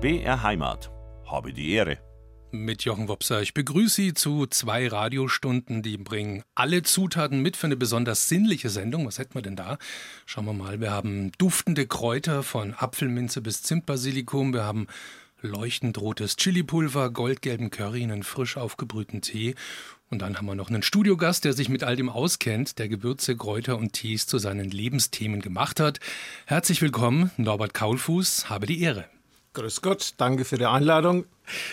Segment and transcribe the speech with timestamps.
[0.00, 0.92] BR Heimat.
[1.26, 1.98] Habe die Ehre.
[2.52, 3.42] Mit Jochen Wopser.
[3.42, 8.70] Ich begrüße Sie zu zwei Radiostunden, die bringen alle Zutaten mit für eine besonders sinnliche
[8.70, 9.08] Sendung.
[9.08, 9.76] Was hätten wir denn da?
[10.24, 10.80] Schauen wir mal.
[10.80, 14.52] Wir haben duftende Kräuter von Apfelminze bis Zimtbasilikum.
[14.52, 14.86] Wir haben
[15.40, 19.56] leuchtend rotes Chilipulver, goldgelben Curry, einen frisch aufgebrühten Tee.
[20.10, 23.36] Und dann haben wir noch einen Studiogast, der sich mit all dem auskennt, der Gewürze,
[23.36, 25.98] Kräuter und Tees zu seinen Lebensthemen gemacht hat.
[26.46, 29.06] Herzlich willkommen, Norbert Kaulfuß, habe die Ehre.
[29.58, 31.24] Grüß Gott, danke für die Einladung.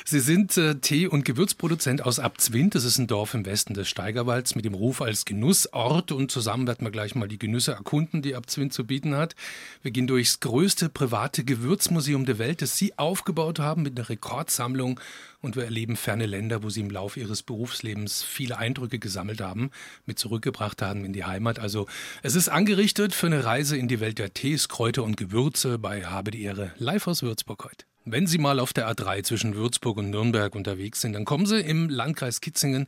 [0.06, 2.76] Sie sind äh, Tee- und Gewürzproduzent aus Abzwind.
[2.76, 6.12] Das ist ein Dorf im Westen des Steigerwalds mit dem Ruf als Genussort.
[6.12, 9.36] Und zusammen werden wir gleich mal die Genüsse erkunden, die Abzwind zu bieten hat.
[9.82, 15.00] Wir gehen durchs größte private Gewürzmuseum der Welt, das Sie aufgebaut haben mit einer Rekordsammlung.
[15.42, 19.70] Und wir erleben ferne Länder, wo Sie im Laufe Ihres Berufslebens viele Eindrücke gesammelt haben,
[20.06, 21.60] mit zurückgebracht haben in die Heimat.
[21.60, 21.86] Also
[22.24, 26.04] es ist angerichtet für eine Reise in die Welt der Tees, Kräuter und Gewürze bei
[26.06, 27.86] Habe die Ehre live aus Würzburg heute.
[28.08, 31.60] Wenn Sie mal auf der A3 zwischen Würzburg und Nürnberg unterwegs sind, dann kommen Sie
[31.60, 32.86] im Landkreis Kitzingen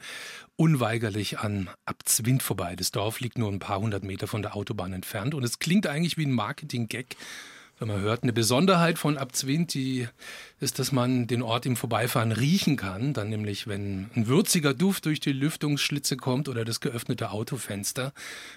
[0.57, 2.75] unweigerlich an Abzwind vorbei.
[2.75, 5.87] Das Dorf liegt nur ein paar hundert Meter von der Autobahn entfernt und es klingt
[5.87, 7.15] eigentlich wie ein Marketing-Gag
[7.79, 8.23] wenn man hört.
[8.23, 10.07] Eine Besonderheit von Abzwind, die
[10.59, 13.13] ist, dass man den Ort im Vorbeifahren riechen kann.
[13.13, 18.13] Dann nämlich, wenn ein würziger Duft durch die Lüftungsschlitze kommt oder das geöffnete Autofenster.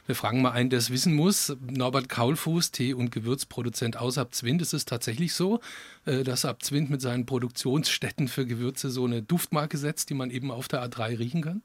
[0.07, 1.55] Wir fragen mal einen, der es wissen muss.
[1.61, 4.63] Norbert Kaulfuß, Tee- und Gewürzproduzent aus Abzwind.
[4.63, 5.61] Ist es tatsächlich so,
[6.07, 10.51] äh, dass Abzwind mit seinen Produktionsstätten für Gewürze so eine Duftmarke setzt, die man eben
[10.51, 11.63] auf der A3 riechen kann?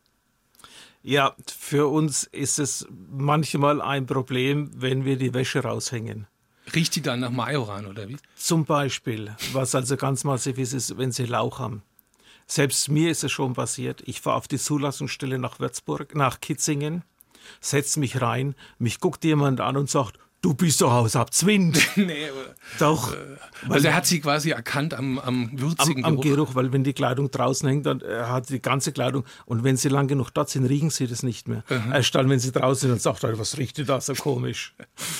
[1.03, 6.27] Ja, für uns ist es manchmal ein Problem, wenn wir die Wäsche raushängen.
[6.73, 8.17] Riecht die dann nach Majoran oder wie?
[8.35, 11.83] Zum Beispiel, was also ganz massiv ist, ist, wenn sie Lauch haben.
[12.47, 14.03] Selbst mir ist es schon passiert.
[14.05, 17.03] Ich fahre auf die Zulassungsstelle nach Würzburg, nach Kitzingen,
[17.59, 21.79] setze mich rein, mich guckt jemand an und sagt, Du bist doch aus Abzwind.
[21.95, 22.27] nee,
[22.77, 23.11] doch.
[23.11, 23.17] Äh,
[23.67, 26.35] also er hat sie quasi erkannt am, am würzigen am, am Geruch.
[26.35, 26.55] Geruch.
[26.55, 29.89] weil wenn die Kleidung draußen hängt, dann äh, hat die ganze Kleidung und wenn sie
[29.89, 31.63] lang genug dort sind, riechen sie das nicht mehr.
[31.67, 31.93] Mhm.
[31.93, 34.75] Erst dann, wenn sie draußen sind, dann sagt er, was riecht da so komisch?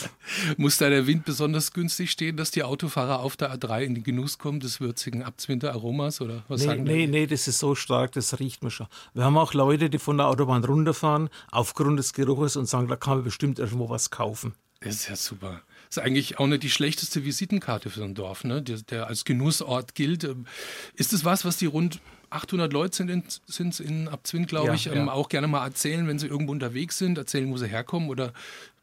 [0.57, 4.03] Muss da der Wind besonders günstig stehen, dass die Autofahrer auf der A3 in den
[4.03, 8.11] Genuss kommen des würzigen Abzwinter-Aromas oder was nee, sagen Nee, nee, das ist so stark,
[8.11, 8.85] das riecht man schon.
[9.15, 12.95] Wir haben auch Leute, die von der Autobahn runterfahren aufgrund des Geruches und sagen, da
[12.95, 14.53] kann man bestimmt irgendwo was kaufen.
[14.85, 15.61] Das ist ja super.
[15.89, 18.61] Das ist eigentlich auch nicht die schlechteste Visitenkarte für so ein Dorf, ne?
[18.61, 20.23] der, der als Genussort gilt.
[20.23, 20.45] Ähm,
[20.95, 24.73] ist es was, was die rund 800 Leute sind in, sind in Abzwind, glaube ja,
[24.73, 25.11] ich, ähm, ja.
[25.11, 28.09] auch gerne mal erzählen, wenn sie irgendwo unterwegs sind, erzählen, wo sie herkommen?
[28.09, 28.33] Oder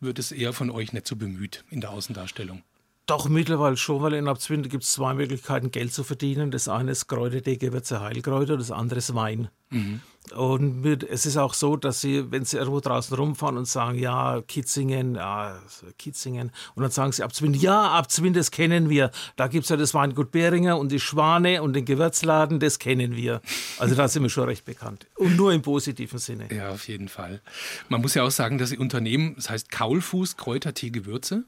[0.00, 2.62] wird es eher von euch nicht so bemüht in der Außendarstellung?
[3.06, 6.50] Doch, mittlerweile schon, weil in Abzwind gibt es zwei Möglichkeiten, Geld zu verdienen.
[6.50, 9.48] Das eine ist Kräutertee, Gewürze, Heilkräuter, das andere ist Wein.
[9.70, 10.00] Mhm.
[10.30, 14.40] Und es ist auch so, dass sie, wenn sie irgendwo draußen rumfahren und sagen, ja,
[14.40, 15.60] Kitzingen, ja,
[15.98, 19.10] Kitzingen, und dann sagen sie Abzwind, ja, Abzwind, das kennen wir.
[19.36, 23.16] Da gibt es ja das Weingut Beringer und die Schwane und den Gewürzladen, das kennen
[23.16, 23.42] wir.
[23.78, 25.06] Also da sind wir schon recht bekannt.
[25.16, 26.48] Und nur im positiven Sinne.
[26.54, 27.42] Ja, auf jeden Fall.
[27.88, 31.44] Man muss ja auch sagen, dass ihr Unternehmen, das heißt Kaulfuß Kräutertee Gewürze,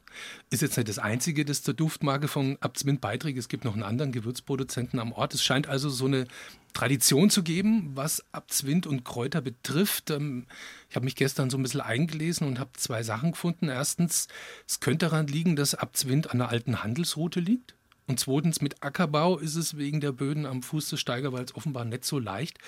[0.51, 3.39] ist jetzt nicht das einzige, das zur Duftmarke von Abzwind beiträgt.
[3.39, 5.33] Es gibt noch einen anderen Gewürzproduzenten am Ort.
[5.33, 6.27] Es scheint also so eine
[6.75, 10.11] Tradition zu geben, was Abzwind und Kräuter betrifft.
[10.11, 10.47] Ähm,
[10.91, 13.69] ich habe mich gestern so ein bisschen eingelesen und habe zwei Sachen gefunden.
[13.69, 14.29] Erstens,
[14.69, 17.75] es könnte daran liegen, dass Abzwind an einer alten Handelsroute liegt.
[18.07, 22.05] Und zweitens, mit Ackerbau ist es wegen der Böden am Fuß des Steigerwalds offenbar nicht
[22.05, 22.59] so leicht.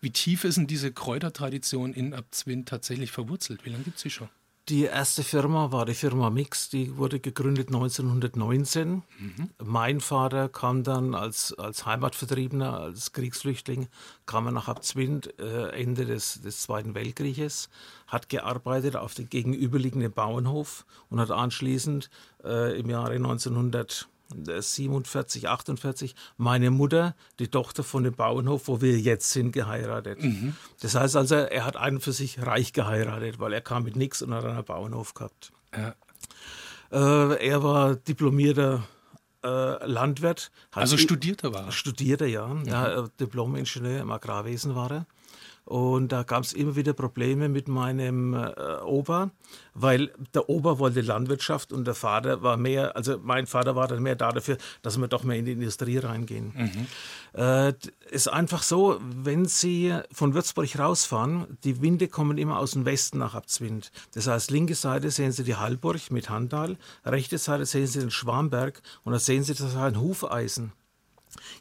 [0.00, 3.64] Wie tief ist denn diese Kräutertradition in Abzwind tatsächlich verwurzelt?
[3.64, 4.28] Wie lange gibt es sie schon?
[4.70, 9.02] Die erste Firma war die Firma Mix, die wurde gegründet 1919.
[9.18, 9.50] Mhm.
[9.62, 13.88] Mein Vater kam dann als, als Heimatvertriebener, als Kriegsflüchtling,
[14.24, 17.68] kam er nach Abzwind äh, Ende des, des Zweiten Weltkrieges,
[18.06, 22.08] hat gearbeitet auf dem gegenüberliegenden Bauernhof und hat anschließend
[22.42, 28.98] äh, im Jahre 1900 47, 48 meine Mutter, die Tochter von dem Bauernhof, wo wir
[28.98, 30.22] jetzt sind, geheiratet.
[30.22, 30.56] Mhm.
[30.80, 34.22] Das heißt also, er hat einen für sich reich geheiratet, weil er kam mit nichts
[34.22, 35.52] und hat einen Bauernhof gehabt.
[35.76, 35.94] Ja.
[36.90, 38.84] Äh, er war diplomierter
[39.44, 40.50] äh, Landwirt.
[40.72, 41.72] Also studierter war er?
[41.72, 42.46] Studierter, ja.
[42.46, 42.64] Mhm.
[42.64, 45.06] ja Diplom-Ingenieur im Agrarwesen war er.
[45.64, 48.52] Und da gab es immer wieder Probleme mit meinem äh,
[48.84, 49.30] Opa,
[49.72, 54.02] weil der Opa wollte Landwirtschaft und der Vater war mehr, also mein Vater war dann
[54.02, 56.52] mehr da dafür, dass wir doch mehr in die Industrie reingehen.
[56.54, 57.40] Mhm.
[57.40, 57.72] Äh,
[58.10, 63.18] ist einfach so, wenn Sie von Würzburg rausfahren, die Winde kommen immer aus dem Westen
[63.18, 63.90] nach Abzwind.
[64.12, 66.76] Das heißt, linke Seite sehen Sie die Hallburg mit Handal,
[67.06, 70.72] rechte Seite sehen Sie den Schwamberg und da sehen Sie das ist ein Hufeisen.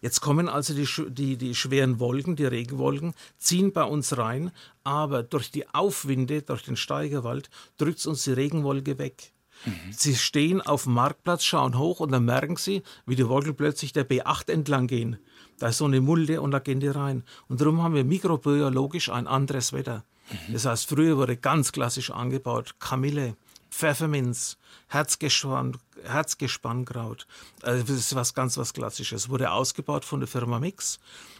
[0.01, 4.51] Jetzt kommen also die, die, die schweren Wolken, die Regenwolken, ziehen bei uns rein,
[4.83, 9.33] aber durch die Aufwinde, durch den Steigerwald, drückt uns die Regenwolke weg.
[9.65, 9.71] Mhm.
[9.91, 13.93] Sie stehen auf dem Marktplatz, schauen hoch und dann merken sie, wie die Wolken plötzlich
[13.93, 15.17] der B8 entlang gehen.
[15.59, 17.23] Da ist so eine Mulde und da gehen die rein.
[17.47, 20.03] Und darum haben wir mikrobiologisch ein anderes Wetter.
[20.29, 20.53] Mhm.
[20.53, 23.35] Das heißt, früher wurde ganz klassisch angebaut Kamille,
[23.73, 27.25] Pfefferminz, Herzgespann, Herzgespannkraut.
[27.63, 29.29] Also das ist was ganz was Klassisches.
[29.29, 30.99] Wurde ausgebaut von der Firma Mix.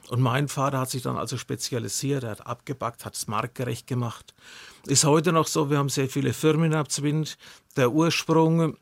[0.10, 2.24] Und mein Vater hat sich dann also spezialisiert.
[2.24, 4.34] Er hat abgebackt, hat es marktgerecht gemacht.
[4.88, 7.38] Ist heute noch so, wir haben sehr viele Firmen ab Zwind.
[7.78, 8.78] Der Ursprung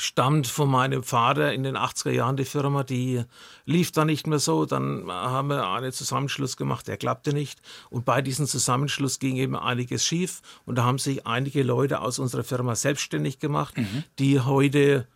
[0.00, 3.22] stammt von meinem Vater in den 80er Jahren die Firma, die
[3.66, 4.66] lief dann nicht mehr so.
[4.66, 7.60] Dann haben wir einen Zusammenschluss gemacht, der klappte nicht.
[7.90, 10.40] Und bei diesem Zusammenschluss ging eben einiges schief.
[10.64, 14.04] Und da haben sich einige Leute aus unserer Firma selbstständig gemacht, mhm.
[14.18, 15.06] die heute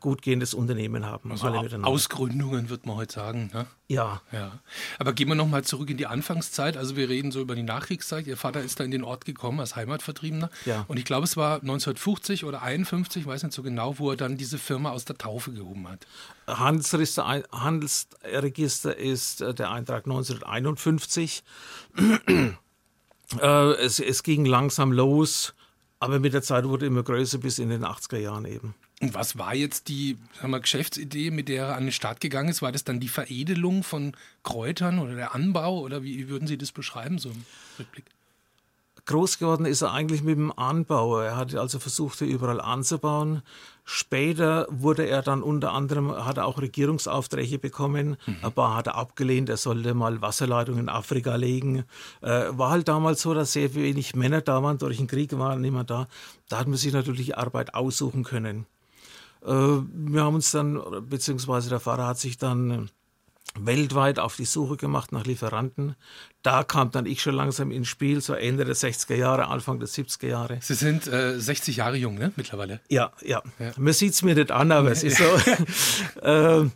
[0.00, 1.32] gut gehendes Unternehmen haben.
[1.32, 3.50] Also Ausgründungen, wird man heute sagen.
[3.52, 3.66] Ne?
[3.88, 4.22] Ja.
[4.30, 4.60] ja.
[4.98, 6.76] Aber gehen wir nochmal zurück in die Anfangszeit.
[6.76, 8.26] Also wir reden so über die Nachkriegszeit.
[8.26, 10.50] Ihr Vater ist da in den Ort gekommen als Heimatvertriebener.
[10.64, 10.84] Ja.
[10.88, 14.16] Und ich glaube, es war 1950 oder 51, ich weiß nicht so genau, wo er
[14.16, 16.06] dann diese Firma aus der Taufe gehoben hat.
[16.46, 21.42] Handelsregister, Handelsregister ist äh, der Eintrag 1951.
[23.40, 25.54] Äh, es, es ging langsam los,
[26.00, 28.74] aber mit der Zeit wurde immer größer bis in den 80er Jahren eben.
[29.02, 32.62] Und was war jetzt die wir, Geschäftsidee, mit der er an den Start gegangen ist?
[32.62, 36.70] War das dann die Veredelung von Kräutern oder der Anbau oder wie würden Sie das
[36.70, 37.44] beschreiben, so im
[37.80, 38.04] Rückblick?
[39.04, 41.18] Groß geworden ist er eigentlich mit dem Anbau.
[41.18, 43.42] Er hat also versucht, hier überall anzubauen.
[43.84, 48.16] Später wurde er dann unter anderem, hat er auch Regierungsaufträge bekommen.
[48.26, 48.36] Mhm.
[48.42, 51.84] Ein paar hat er abgelehnt, er sollte mal Wasserleitungen in Afrika legen.
[52.20, 55.60] Äh, war halt damals so, dass sehr wenig Männer da waren, durch den Krieg waren
[55.60, 56.06] niemand da.
[56.48, 58.66] Da hat man sich natürlich Arbeit aussuchen können.
[59.44, 62.86] Äh, wir haben uns dann, beziehungsweise der Fahrer hat sich dann äh,
[63.54, 65.94] weltweit auf die Suche gemacht nach Lieferanten.
[66.42, 69.88] Da kam dann ich schon langsam ins Spiel, so Ende der 60er Jahre, Anfang der
[69.88, 70.58] 70er Jahre.
[70.60, 72.80] Sie sind äh, 60 Jahre jung, ne, mittlerweile?
[72.88, 73.42] Ja, ja.
[73.58, 73.72] ja.
[73.76, 76.20] Man sieht es mir nicht an, aber es ist so.
[76.22, 76.68] äh,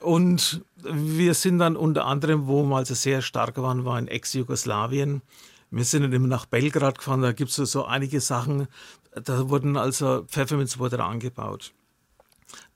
[0.00, 5.22] und wir sind dann unter anderem, wo wir also sehr stark waren, war in Ex-Jugoslawien.
[5.70, 8.68] Wir sind dann immer nach Belgrad gefahren, da gibt es so, so einige Sachen.
[9.14, 11.72] Da wurden also Pfefferminz wurde da angebaut.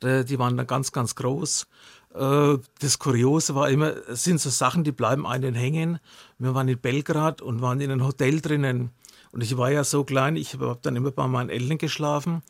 [0.02, 1.66] Die waren dann ganz, ganz groß.
[2.14, 5.98] Äh, das Kuriose war immer, es sind so Sachen, die bleiben einen hängen.
[6.38, 8.90] Wir waren in Belgrad und waren in einem Hotel drinnen.
[9.32, 12.42] Und ich war ja so klein, ich habe dann immer bei meinen Eltern geschlafen.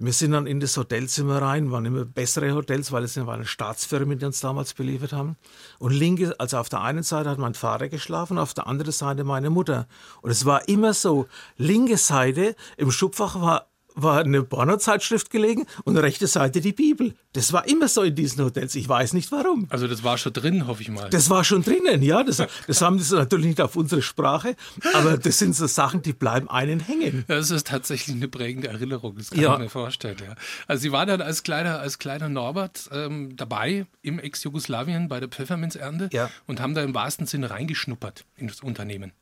[0.00, 4.16] Wir sind dann in das Hotelzimmer rein, waren immer bessere Hotels, weil es waren Staatsfirmen,
[4.16, 5.36] die uns damals beliefert haben.
[5.80, 9.24] Und linke, also auf der einen Seite hat mein Vater geschlafen, auf der anderen Seite
[9.24, 9.88] meine Mutter.
[10.22, 11.26] Und es war immer so,
[11.56, 13.66] linke Seite im Schubfach war
[14.02, 17.14] war eine Pornozeitschrift gelegen und rechte Seite die Bibel.
[17.32, 18.74] Das war immer so in diesen Hotels.
[18.74, 19.66] Ich weiß nicht warum.
[19.70, 21.10] Also das war schon drin, hoffe ich mal.
[21.10, 22.22] Das war schon drinnen, ja.
[22.22, 24.56] Das, das haben sie natürlich nicht auf unsere Sprache,
[24.94, 27.24] aber das sind so Sachen, die bleiben einen hängen.
[27.28, 29.50] Das ist tatsächlich eine prägende Erinnerung, das kann ja.
[29.50, 30.16] man mir vorstellen.
[30.20, 30.34] Ja.
[30.66, 35.28] Also Sie waren dann als kleiner, als kleiner Norbert ähm, dabei im Ex-Jugoslawien bei der
[35.28, 36.30] Pfefferminzernte ja.
[36.46, 39.12] und haben da im wahrsten Sinne reingeschnuppert in das Unternehmen.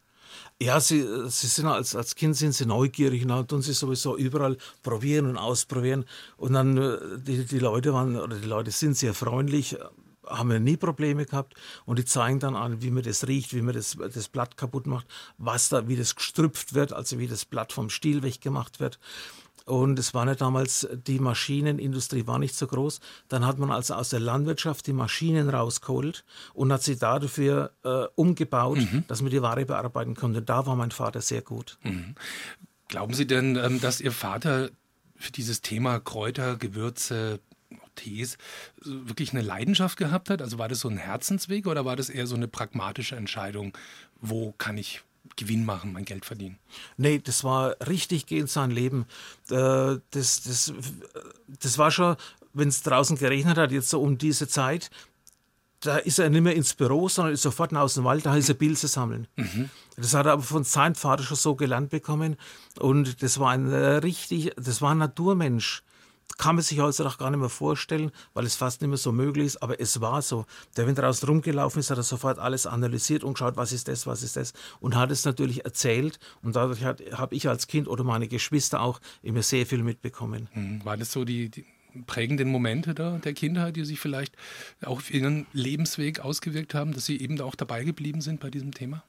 [0.61, 4.17] Ja, sie, sie sind als, als Kind sind sie neugierig und dann tun sie sowieso
[4.17, 6.05] überall probieren und ausprobieren.
[6.37, 9.77] Und dann, äh, die, die Leute waren, oder die Leute sind sehr freundlich,
[10.27, 13.63] haben wir nie Probleme gehabt und die zeigen dann an, wie man das riecht, wie
[13.63, 15.07] man das, das Blatt kaputt macht,
[15.39, 18.99] was da, wie das gestrüpft wird, also wie das Blatt vom Stiel weggemacht wird.
[19.67, 23.01] Und es war ja damals, die Maschinenindustrie war nicht so groß.
[23.29, 28.05] Dann hat man also aus der Landwirtschaft die Maschinen rausgeholt und hat sie dafür äh,
[28.15, 29.05] umgebaut, mhm.
[29.09, 30.41] dass man die Ware bearbeiten konnte.
[30.41, 31.79] Da war mein Vater sehr gut.
[31.83, 32.15] Mhm.
[32.87, 34.71] Glauben Sie denn, ähm, dass Ihr Vater
[35.17, 37.41] für dieses Thema Kräuter, Gewürze,
[37.97, 38.39] Tees
[38.85, 40.43] wirklich eine Leidenschaft gehabt hat?
[40.43, 43.77] Also war das so ein Herzensweg oder war das eher so eine pragmatische Entscheidung,
[44.21, 45.03] wo kann ich
[45.37, 46.59] Gewinn machen, mein Geld verdienen.
[46.97, 49.07] Nee, das war richtig gehend sein Leben.
[49.51, 50.73] Äh, das, das,
[51.61, 52.17] das war schon,
[52.53, 54.91] wenn es draußen geregnet hat, jetzt so um diese Zeit,
[55.81, 58.49] da ist er nicht mehr ins Büro, sondern ist sofort aus dem Wald, da ist
[58.49, 59.29] er Pilze sammeln.
[59.37, 59.71] Mhm.
[59.97, 62.37] Das hat er aber von seinem Vater schon so gelernt bekommen.
[62.79, 65.83] Und das war ein richtig, das war ein Naturmensch
[66.39, 69.13] kann man sich heute auch gar nicht mehr vorstellen, weil es fast nicht mehr so
[69.13, 70.45] möglich ist, aber es war so.
[70.77, 74.07] Der, wenn draußen rumgelaufen ist, hat er sofort alles analysiert und geschaut, was ist das,
[74.07, 78.05] was ist das und hat es natürlich erzählt und dadurch habe ich als Kind oder
[78.05, 80.49] meine Geschwister auch immer sehr viel mitbekommen.
[80.53, 81.65] Hm, war das so die, die
[82.07, 84.37] prägenden Momente da der Kindheit, die sich vielleicht
[84.83, 88.73] auch auf ihren Lebensweg ausgewirkt haben, dass sie eben auch dabei geblieben sind bei diesem
[88.73, 89.03] Thema?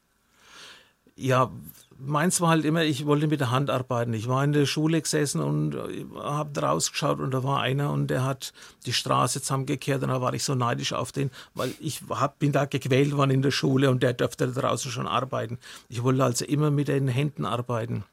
[1.17, 1.51] Ja,
[1.99, 4.13] meins war halt immer, ich wollte mit der Hand arbeiten.
[4.13, 8.07] Ich war in der Schule gesessen und äh, habe rausgeschaut und da war einer und
[8.07, 8.53] der hat
[8.85, 12.51] die Straße zusammengekehrt und da war ich so neidisch auf den, weil ich hab, bin
[12.51, 15.57] da gequält worden in der Schule und der dürfte da draußen schon arbeiten.
[15.89, 18.03] Ich wollte also immer mit den Händen arbeiten.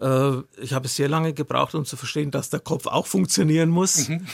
[0.00, 4.08] Äh, ich habe sehr lange gebraucht, um zu verstehen, dass der Kopf auch funktionieren muss.
[4.08, 4.26] Mhm.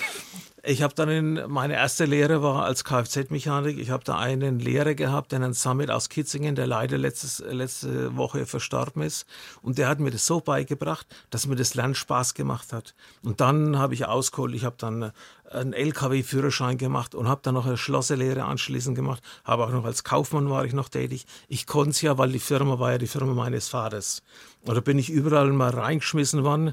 [0.65, 3.79] Ich habe dann in, meine erste Lehre war als Kfz-Mechanik.
[3.79, 8.47] Ich habe da einen Lehrer gehabt, einen Summit aus Kitzingen, der leider letztes, letzte Woche
[8.47, 9.27] verstorben ist.
[9.61, 12.95] Und der hat mir das so beigebracht, dass mir das Lernen Spaß gemacht hat.
[13.25, 14.55] Und dann habe ich ausgeholt.
[14.55, 15.11] Ich habe dann
[15.51, 19.21] einen LKW-Führerschein gemacht und habe dann noch eine Schlosserlehre anschließend gemacht.
[19.45, 21.27] Habe auch noch als Kaufmann war ich noch tätig.
[21.49, 24.23] Ich konnte es ja, weil die Firma war ja die Firma meines Vaters.
[24.65, 26.73] Und da bin ich überall mal reingeschmissen worden.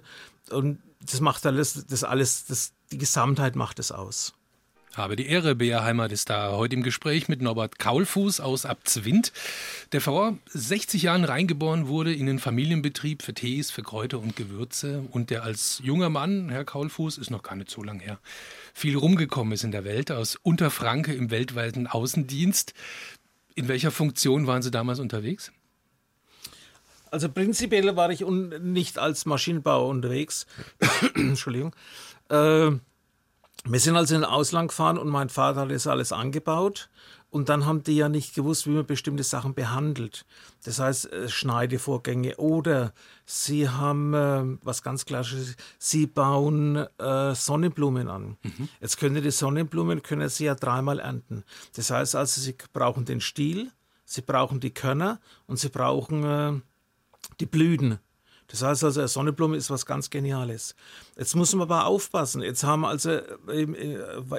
[0.52, 4.34] Und das macht alles, das alles, das, die Gesamtheit macht es aus.
[4.96, 9.32] Habe die Ehre, Bea Heimat ist da heute im Gespräch mit Norbert Kaulfuß aus Abzwind,
[9.92, 15.06] der vor 60 Jahren reingeboren wurde in den Familienbetrieb für Tees, für Kräuter und Gewürze
[15.12, 18.20] und der als junger Mann, Herr Kaulfuß, ist noch gar nicht so lang her,
[18.74, 22.74] viel rumgekommen ist in der Welt, aus Unterfranke im weltweiten Außendienst.
[23.54, 25.52] In welcher Funktion waren Sie damals unterwegs?
[27.12, 30.46] Also prinzipiell war ich nicht als Maschinenbauer unterwegs.
[31.16, 31.74] Entschuldigung.
[32.30, 32.72] Äh,
[33.66, 36.90] wir sind also in den Ausland gefahren und mein Vater hat das alles angebaut.
[37.32, 40.26] Und dann haben die ja nicht gewusst, wie man bestimmte Sachen behandelt.
[40.64, 42.92] Das heißt, äh, Schneidevorgänge oder
[43.26, 48.38] sie haben, äh, was ganz klassisches, sie bauen äh, Sonnenblumen an.
[48.42, 48.70] Mhm.
[48.82, 51.44] Jetzt können die Sonnenblumen, können sie ja dreimal ernten.
[51.76, 53.72] Das heißt also, sie brauchen den Stiel,
[54.06, 56.60] sie brauchen die Körner und sie brauchen äh,
[57.40, 58.00] die Blüten.
[58.48, 60.76] Das heißt also, Sonnenblume ist was ganz Geniales.
[61.20, 62.42] Jetzt muss man aber aufpassen.
[62.42, 63.68] Jetzt haben also, äh,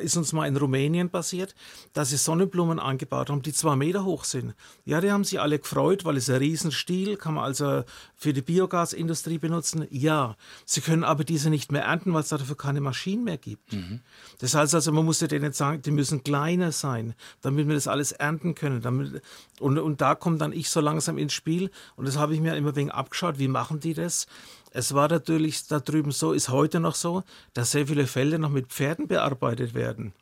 [0.01, 1.55] ist uns mal in Rumänien passiert,
[1.93, 4.55] dass sie Sonnenblumen angebaut haben, die zwei Meter hoch sind.
[4.87, 7.85] Ja, die haben sich alle gefreut, weil es ein Riesenstiel, kann man also
[8.17, 9.87] für die Biogasindustrie benutzen.
[9.91, 13.75] Ja, sie können aber diese nicht mehr ernten, weil es dafür keine Maschinen mehr gibt.
[13.75, 14.01] Mhm.
[14.39, 17.89] Das heißt also, man muss ja denen sagen, die müssen kleiner sein, damit wir das
[17.89, 18.81] alles ernten können.
[18.81, 19.21] Damit,
[19.61, 22.57] und, und da kommt dann ich so langsam ins Spiel und das habe ich mir
[22.57, 24.27] immer wegen abgeschaut, wie machen die das?
[24.71, 27.25] Es war natürlich da drüben so, ist heute noch so,
[27.55, 30.13] dass sehr viele Felder noch mit Pferden bearbeitet werden.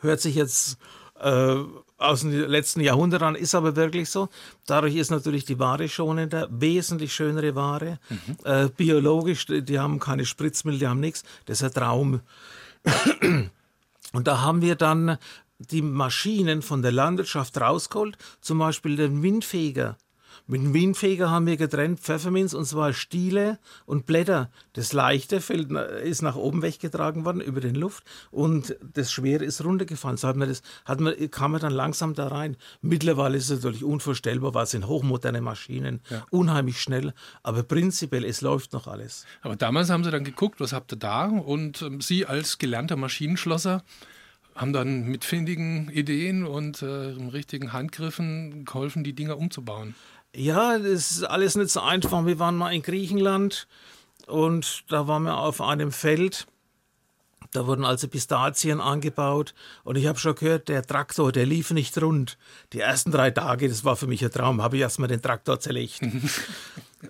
[0.00, 0.78] Hört sich jetzt
[1.20, 1.56] äh,
[1.96, 4.28] aus den letzten Jahrhunderten an, ist aber wirklich so.
[4.66, 7.98] Dadurch ist natürlich die Ware schonender, wesentlich schönere Ware.
[8.08, 8.36] Mhm.
[8.44, 11.22] Äh, biologisch, die haben keine Spritzmittel, die haben nichts.
[11.46, 12.20] Das ist ein Traum.
[14.12, 15.18] Und da haben wir dann
[15.58, 19.96] die Maschinen von der Landwirtschaft rausgeholt, zum Beispiel den Windfeger.
[20.46, 24.50] Mit dem Windfeger haben wir getrennt Pfefferminz und zwar Stiele und Blätter.
[24.72, 29.64] Das Leichte fällt, ist nach oben weggetragen worden über den Luft und das Schwere ist
[29.64, 30.16] runtergefallen.
[30.16, 32.56] So hat man das, hat man, kam man dann langsam da rein.
[32.80, 36.26] Mittlerweile ist es natürlich unvorstellbar, weil es sind hochmoderne Maschinen, ja.
[36.30, 39.24] unheimlich schnell, aber prinzipiell, es läuft noch alles.
[39.42, 41.26] Aber damals haben Sie dann geguckt, was habt ihr da?
[41.26, 43.82] Und ähm, Sie als gelernter Maschinenschlosser,
[44.54, 49.94] haben dann mit findigen Ideen und äh, richtigen Handgriffen geholfen, die Dinger umzubauen.
[50.34, 52.24] Ja, das ist alles nicht so einfach.
[52.24, 53.68] Wir waren mal in Griechenland
[54.26, 56.46] und da waren wir auf einem Feld.
[57.50, 59.52] Da wurden also Pistazien angebaut
[59.84, 62.38] und ich habe schon gehört, der Traktor, der lief nicht rund.
[62.72, 65.60] Die ersten drei Tage, das war für mich ein Traum, habe ich erstmal den Traktor
[65.60, 66.00] zerlegt.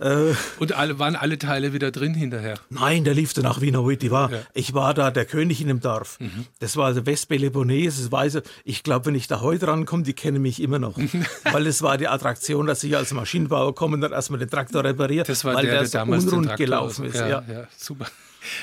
[0.01, 2.59] Äh, und alle, waren alle Teile wieder drin hinterher?
[2.71, 4.11] Nein, der lief danach wie heute.
[4.11, 4.39] War, ja.
[4.55, 6.19] Ich war da der König in dem Dorf.
[6.19, 6.47] Mhm.
[6.61, 8.11] Das war also Westpeloponnes.
[8.11, 10.99] Weiß, ich glaube, wenn ich da heute rankomme, die kennen mich immer noch.
[11.53, 14.85] weil es war die Attraktion, dass ich als Maschinenbauer komme und dann erstmal den Traktor
[14.85, 17.17] repariert, das war weil der, der, der unrund gelaufen ist.
[17.17, 17.45] Ja, ja.
[17.49, 18.07] ja, super.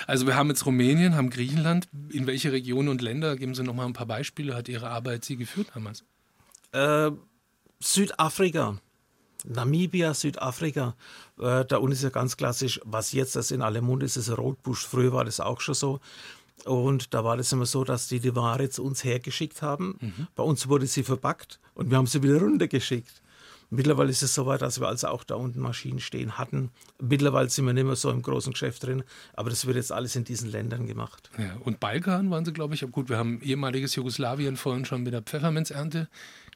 [0.07, 1.87] Also wir haben jetzt Rumänien, haben Griechenland.
[2.11, 5.23] In welche Regionen und Länder, geben Sie noch mal ein paar Beispiele, hat Ihre Arbeit
[5.23, 6.03] Sie geführt damals?
[6.71, 7.11] Äh,
[7.79, 8.77] Südafrika.
[9.49, 10.95] Namibia, Südafrika,
[11.39, 14.29] äh, da unten ist ja ganz klassisch, was jetzt das in allem Mund ist, ist
[14.37, 14.85] Rotbusch.
[14.85, 15.99] Früher war das auch schon so.
[16.65, 19.97] Und da war das immer so, dass die die Ware zu uns hergeschickt haben.
[20.01, 20.27] Mhm.
[20.35, 23.21] Bei uns wurde sie verpackt und wir haben sie wieder runtergeschickt.
[23.71, 26.71] Mittlerweile ist es so weit, dass wir also auch da unten Maschinen stehen hatten.
[26.99, 29.03] Mittlerweile sind wir nicht mehr so im großen Geschäft drin,
[29.33, 31.29] aber das wird jetzt alles in diesen Ländern gemacht.
[31.37, 33.09] Ja, und Balkan waren sie, glaube ich, gut.
[33.09, 36.07] Wir haben ehemaliges Jugoslawien vorhin schon mit der Pfefferminzernte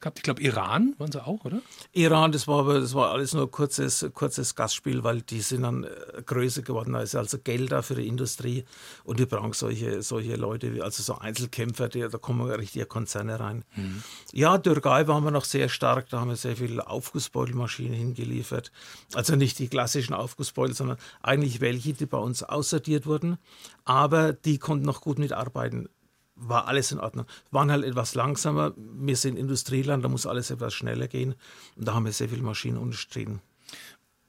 [0.04, 0.18] gehabt.
[0.18, 1.60] Ich glaube, Iran waren sie auch, oder?
[1.92, 5.84] Iran, das war aber das war alles nur kurzes, kurzes Gastspiel, weil die sind dann
[5.84, 6.92] äh, größer geworden.
[6.92, 8.64] Da ist also Geld da für die Industrie
[9.04, 13.64] und die brauchen solche, solche Leute, also so Einzelkämpfer, die, da kommen richtige Konzerne rein.
[13.74, 14.02] Mhm.
[14.32, 18.70] Ja, Türkei waren wir noch sehr stark, da haben wir sehr viele Aufgussbeutelmaschinen hingeliefert.
[19.14, 23.38] Also nicht die klassischen Aufgussbeutel, sondern eigentlich welche, die bei uns aussortiert wurden,
[23.84, 25.88] aber die konnten noch gut mitarbeiten
[26.36, 27.26] war alles in Ordnung.
[27.50, 28.72] Waren halt etwas langsamer.
[28.76, 31.34] Wir sind Industrieland, da muss alles etwas schneller gehen.
[31.76, 33.40] Und da haben wir sehr viele Maschinen unterstrichen.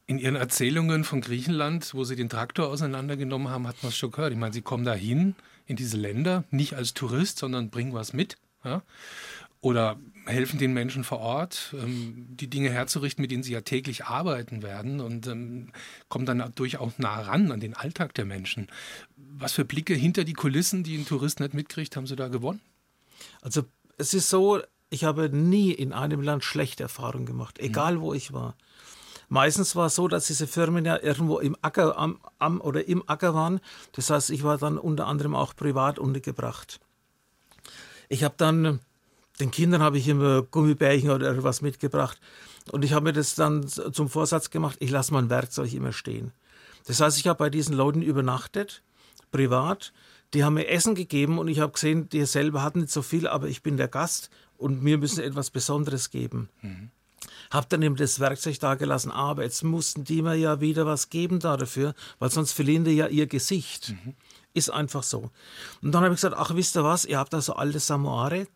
[0.07, 4.11] In Ihren Erzählungen von Griechenland, wo Sie den Traktor auseinandergenommen haben, hat man es schon
[4.11, 4.33] gehört.
[4.33, 5.35] Ich meine, Sie kommen da hin
[5.65, 8.37] in diese Länder, nicht als Tourist, sondern bringen was mit.
[8.63, 8.83] Ja?
[9.65, 14.05] Oder helfen den Menschen vor Ort, ähm, die Dinge herzurichten, mit denen sie ja täglich
[14.05, 15.71] arbeiten werden und ähm,
[16.07, 18.67] kommen dann durchaus nah ran an den Alltag der Menschen.
[19.17, 22.61] Was für Blicke hinter die Kulissen, die ein Tourist nicht mitkriegt, haben Sie da gewonnen?
[23.41, 23.63] Also
[23.97, 28.33] es ist so, ich habe nie in einem Land schlechte Erfahrungen gemacht, egal wo ich
[28.33, 28.55] war.
[29.29, 33.01] Meistens war es so, dass diese Firmen ja irgendwo im Acker am, am oder im
[33.09, 33.59] Acker waren.
[33.93, 36.79] Das heißt, ich war dann unter anderem auch privat untergebracht.
[38.09, 38.79] Ich habe dann
[39.39, 42.19] den Kindern habe ich immer Gummibärchen oder was mitgebracht.
[42.71, 46.31] Und ich habe mir das dann zum Vorsatz gemacht, ich lasse mein Werkzeug immer stehen.
[46.85, 48.81] Das heißt, ich habe bei diesen Leuten übernachtet,
[49.31, 49.91] privat.
[50.33, 53.27] Die haben mir Essen gegeben und ich habe gesehen, die selber hatten nicht so viel,
[53.27, 56.49] aber ich bin der Gast und mir müssen etwas Besonderes geben.
[56.61, 56.89] Mhm.
[57.51, 61.09] Habe dann eben das Werkzeug da gelassen, aber jetzt mussten die mir ja wieder was
[61.09, 63.89] geben da dafür, weil sonst verlieren die ja ihr Gesicht.
[63.89, 64.15] Mhm.
[64.53, 65.31] Ist einfach so.
[65.81, 68.47] Und dann habe ich gesagt, ach, wisst ihr was, ihr habt da so alte Samoare,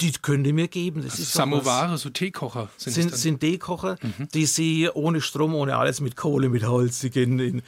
[0.00, 1.02] die könnt ihr mir geben.
[1.02, 4.28] Das also ist Samovare, so Teekocher sind Sind, sind Teekocher, mhm.
[4.34, 7.62] die sie ohne Strom, ohne alles mit Kohle, mit Holz, sie gehen in.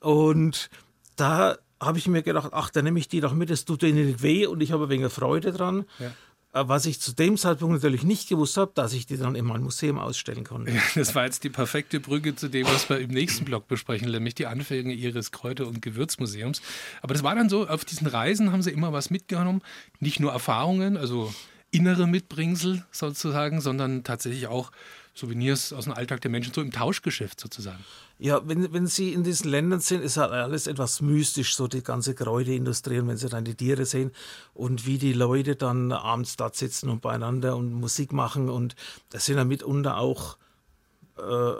[0.00, 0.70] Und
[1.16, 4.06] da habe ich mir gedacht, ach, dann nehme ich die doch mit, das tut ihnen
[4.06, 5.84] nicht weh und ich habe ein wenig Freude dran.
[5.98, 6.12] Ja.
[6.56, 9.44] Äh, was ich zu dem Zeitpunkt natürlich nicht gewusst habe, dass ich die dann in
[9.44, 10.72] meinem Museum ausstellen konnte.
[10.72, 14.10] Ja, das war jetzt die perfekte Brücke zu dem, was wir im nächsten Blog besprechen,
[14.10, 16.62] nämlich die Anfänge Ihres Kräuter- und Gewürzmuseums.
[17.02, 19.60] Aber das war dann so, auf diesen Reisen haben Sie immer was mitgenommen,
[20.00, 21.34] nicht nur Erfahrungen, also
[21.70, 24.72] innere Mitbringsel sozusagen, sondern tatsächlich auch
[25.14, 27.82] Souvenirs aus dem Alltag der Menschen, so im Tauschgeschäft sozusagen.
[28.18, 31.82] Ja, wenn, wenn Sie in diesen Ländern sind, ist halt alles etwas mystisch, so die
[31.82, 32.98] ganze Kräuterindustrie.
[32.98, 34.12] Und wenn Sie dann die Tiere sehen
[34.52, 38.76] und wie die Leute dann abends dort sitzen und beieinander und Musik machen und
[39.10, 40.36] da sind ja mitunter auch
[41.18, 41.52] äh,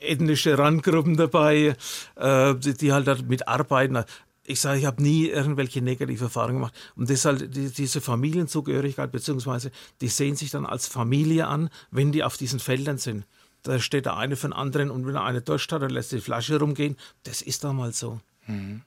[0.00, 1.76] ethnische Randgruppen dabei,
[2.16, 4.04] äh, die, die halt damit arbeiten
[4.44, 6.74] ich sage, ich habe nie irgendwelche negative Erfahrungen gemacht.
[6.96, 9.70] Und deshalb die, diese Familienzugehörigkeit, beziehungsweise
[10.00, 13.24] die sehen sich dann als Familie an, wenn die auf diesen Feldern sind.
[13.62, 16.20] Da steht der eine von anderen und wenn er eine Durst hat, dann lässt die
[16.20, 16.96] Flasche rumgehen.
[17.22, 18.20] Das ist da mal so.
[18.46, 18.82] Mhm.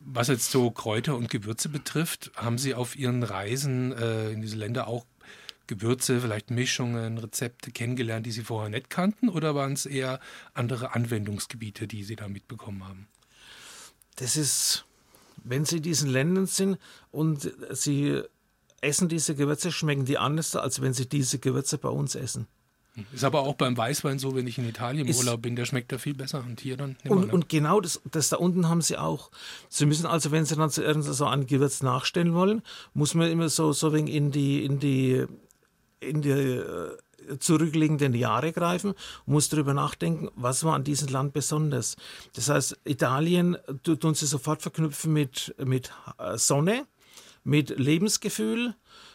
[0.00, 4.56] Was jetzt so Kräuter und Gewürze betrifft, haben Sie auf Ihren Reisen äh, in diese
[4.56, 5.06] Länder auch
[5.66, 9.28] Gewürze, vielleicht Mischungen, Rezepte kennengelernt, die Sie vorher nicht kannten?
[9.28, 10.20] Oder waren es eher
[10.54, 13.08] andere Anwendungsgebiete, die Sie da mitbekommen haben?
[14.16, 14.84] Das ist,
[15.44, 16.78] wenn Sie in diesen Ländern sind
[17.10, 18.22] und Sie
[18.80, 22.46] essen diese Gewürze, schmecken die anders, als wenn Sie diese Gewürze bei uns essen.
[23.12, 25.92] Ist aber auch beim Weißwein so, wenn ich in Italien im Urlaub bin, der schmeckt
[25.92, 26.42] da viel besser.
[26.46, 26.96] Und hier dann.
[27.06, 29.30] Und, und, genau das, das da unten haben sie auch.
[29.68, 32.62] Sie müssen also, wenn sie dann zu so ein Gewürz nachstellen wollen,
[32.94, 35.26] muss man immer so, so in die, in die,
[36.00, 36.96] in die äh,
[37.38, 41.96] zurückliegenden Jahre greifen und muss darüber nachdenken, was war an diesem Land besonders.
[42.34, 46.86] Das heißt, Italien tun sie sofort verknüpfen mit, mit äh, Sonne,
[47.44, 48.74] mit Lebensgefühl,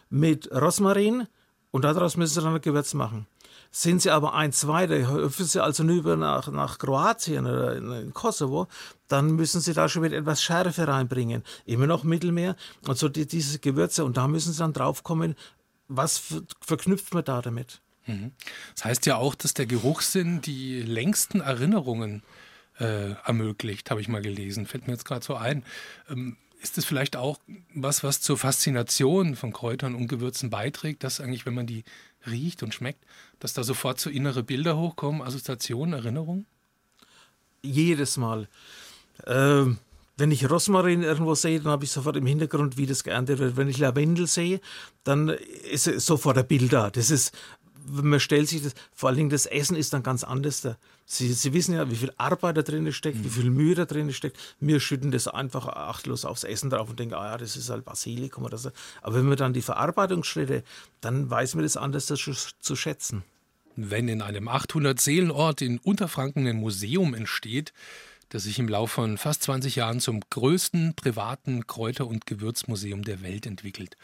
[0.10, 1.28] mit Rosmarin
[1.71, 3.28] und daraus müssen sie dann ein Gewürz machen.
[3.74, 8.13] Sind sie aber ein, zwei, da hüpfen sie also über nach, nach Kroatien oder in
[8.13, 8.67] Kosovo,
[9.08, 11.43] dann müssen sie da schon wieder etwas Schärfe reinbringen.
[11.65, 14.04] Immer noch Mittelmeer und so die, diese Gewürze.
[14.04, 15.36] Und da müssen sie dann draufkommen,
[15.88, 16.21] was
[16.60, 17.82] verknüpft man da damit?
[18.12, 18.32] Mhm.
[18.76, 22.24] Das heißt ja auch, dass der Geruchssinn die längsten Erinnerungen
[22.80, 24.65] äh, ermöglicht, habe ich mal gelesen.
[24.65, 25.63] Fällt mir jetzt gerade so ein.
[26.10, 27.39] Ähm, ist das vielleicht auch
[27.74, 31.84] was, was zur Faszination von Kräutern und Gewürzen beiträgt, dass eigentlich, wenn man die
[32.28, 33.04] riecht und schmeckt,
[33.39, 36.45] dass da sofort so innere Bilder hochkommen, Assoziationen, Erinnerungen?
[37.63, 38.47] Jedes Mal.
[39.26, 39.80] Ähm,
[40.17, 43.58] wenn ich Rosmarin irgendwo sehe, dann habe ich sofort im Hintergrund, wie das geerntet wird.
[43.58, 44.62] Wenn ich Lavendel sehe,
[45.04, 46.91] dann ist sofort ein Bild da.
[46.91, 47.36] Das ist
[47.86, 50.78] man stellt sich das, vor allen Dingen das Essen ist dann ganz anders da.
[51.06, 53.26] Sie, Sie wissen ja, wie viel Arbeit da drin steckt, mhm.
[53.26, 54.38] wie viel Mühe da drin steckt.
[54.60, 57.86] Wir schütten das einfach achtlos aufs Essen drauf und denken, ah ja, das ist halt
[57.86, 58.72] Basilikum oder so.
[59.02, 60.63] Aber wenn man dann die Verarbeitungsschritte,
[61.02, 63.24] dann weiß man das anders zu, zu schätzen.
[63.76, 67.74] Wenn in einem 800-Seelenort in Unterfranken ein Museum entsteht,
[68.32, 73.22] das sich im Laufe von fast 20 Jahren zum größten privaten Kräuter- und Gewürzmuseum der
[73.22, 73.98] Welt entwickelt.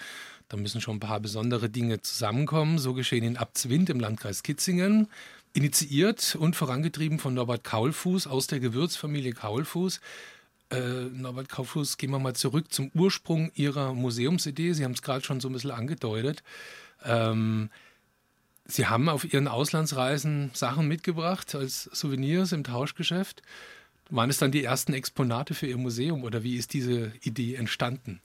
[0.50, 2.80] Da müssen schon ein paar besondere Dinge zusammenkommen.
[2.80, 5.08] So geschehen in Abzwind im Landkreis Kitzingen.
[5.54, 10.00] Initiiert und vorangetrieben von Norbert Kaulfuß aus der Gewürzfamilie Kaulfuß.
[10.70, 14.74] Äh, Norbert Kaulfuß, gehen wir mal zurück zum Ursprung Ihrer Museumsidee.
[14.74, 16.44] Sie haben es gerade schon so ein bisschen angedeutet.
[17.04, 17.70] Ähm,
[18.66, 23.42] Sie haben auf Ihren Auslandsreisen Sachen mitgebracht als Souvenirs im Tauschgeschäft.
[24.10, 28.22] Waren es dann die ersten Exponate für Ihr Museum oder wie ist diese Idee entstanden?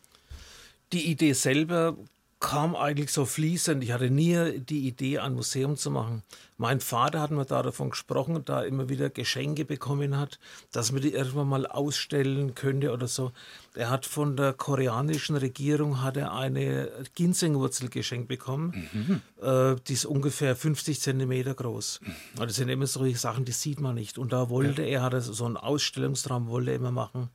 [0.92, 1.96] Die Idee selber
[2.42, 3.82] kam eigentlich so fließend.
[3.84, 6.22] Ich hatte nie die Idee, ein Museum zu machen.
[6.58, 10.38] Mein Vater hat mir da davon gesprochen, da er immer wieder Geschenke bekommen hat,
[10.72, 13.32] dass man die irgendwann mal ausstellen könnte oder so.
[13.74, 18.88] Er hat von der koreanischen Regierung hat er eine Ginsengwurzel geschenkt bekommen.
[18.92, 19.22] Mhm.
[19.40, 22.00] Äh, die ist ungefähr 50 Zentimeter groß.
[22.02, 22.14] Mhm.
[22.36, 24.18] Das sind immer solche Sachen, die sieht man nicht.
[24.18, 24.88] Und da wollte ja.
[24.88, 27.30] er, hat er so einen Ausstellungsraum wollte er immer machen.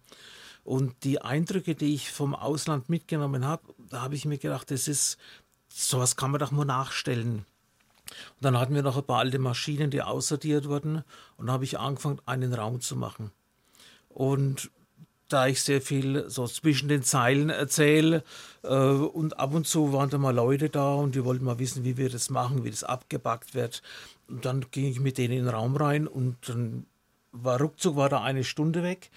[0.68, 4.90] Und die Eindrücke, die ich vom Ausland mitgenommen habe, da habe ich mir gedacht, das
[4.90, 5.18] ist,
[5.70, 7.46] sowas kann man doch mal nachstellen.
[8.10, 11.06] Und dann hatten wir noch ein paar alte Maschinen, die aussortiert wurden.
[11.38, 13.32] Und da habe ich angefangen, einen Raum zu machen.
[14.10, 14.70] Und
[15.30, 18.26] da ich sehr viel so zwischen den Zeilen erzähle
[18.64, 21.86] äh, und ab und zu waren da mal Leute da und die wollten mal wissen,
[21.86, 23.82] wie wir das machen, wie das abgebackt wird.
[24.28, 26.88] Und dann ging ich mit denen in den Raum rein und dann
[27.32, 29.12] war ruckzuck war da eine Stunde weg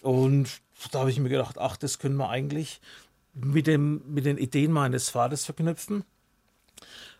[0.00, 2.80] und da habe ich mir gedacht, ach, das können wir eigentlich
[3.34, 6.04] mit, dem, mit den Ideen meines Vaters verknüpfen.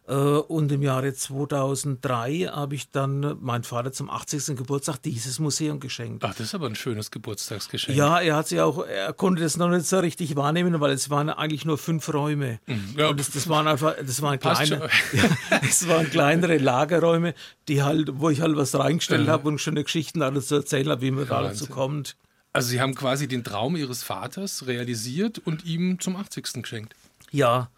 [0.09, 4.57] Äh, und im Jahre 2003 habe ich dann meinem Vater zum 80.
[4.57, 6.23] Geburtstag dieses Museum geschenkt.
[6.25, 7.97] Ach, das ist aber ein schönes Geburtstagsgeschenk.
[7.97, 11.11] Ja, er hat sich auch, er konnte das noch nicht so richtig wahrnehmen, weil es
[11.11, 12.61] waren eigentlich nur fünf Räume.
[12.67, 12.95] Mhm.
[12.97, 13.09] Ja.
[13.09, 17.35] Und das, das waren einfach, das waren kleine, ja, das waren kleinere Lagerräume,
[17.67, 19.31] die halt, wo ich halt was reingestellt mhm.
[19.31, 22.17] habe und schöne Geschichten alles zu erzählen habe, wie man ja, dazu kommt.
[22.57, 26.63] Also Sie haben quasi den Traum Ihres Vaters realisiert und ihm zum 80.
[26.63, 26.97] geschenkt.
[27.31, 27.71] Ja,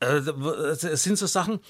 [0.00, 1.60] äh, es sind so Sachen,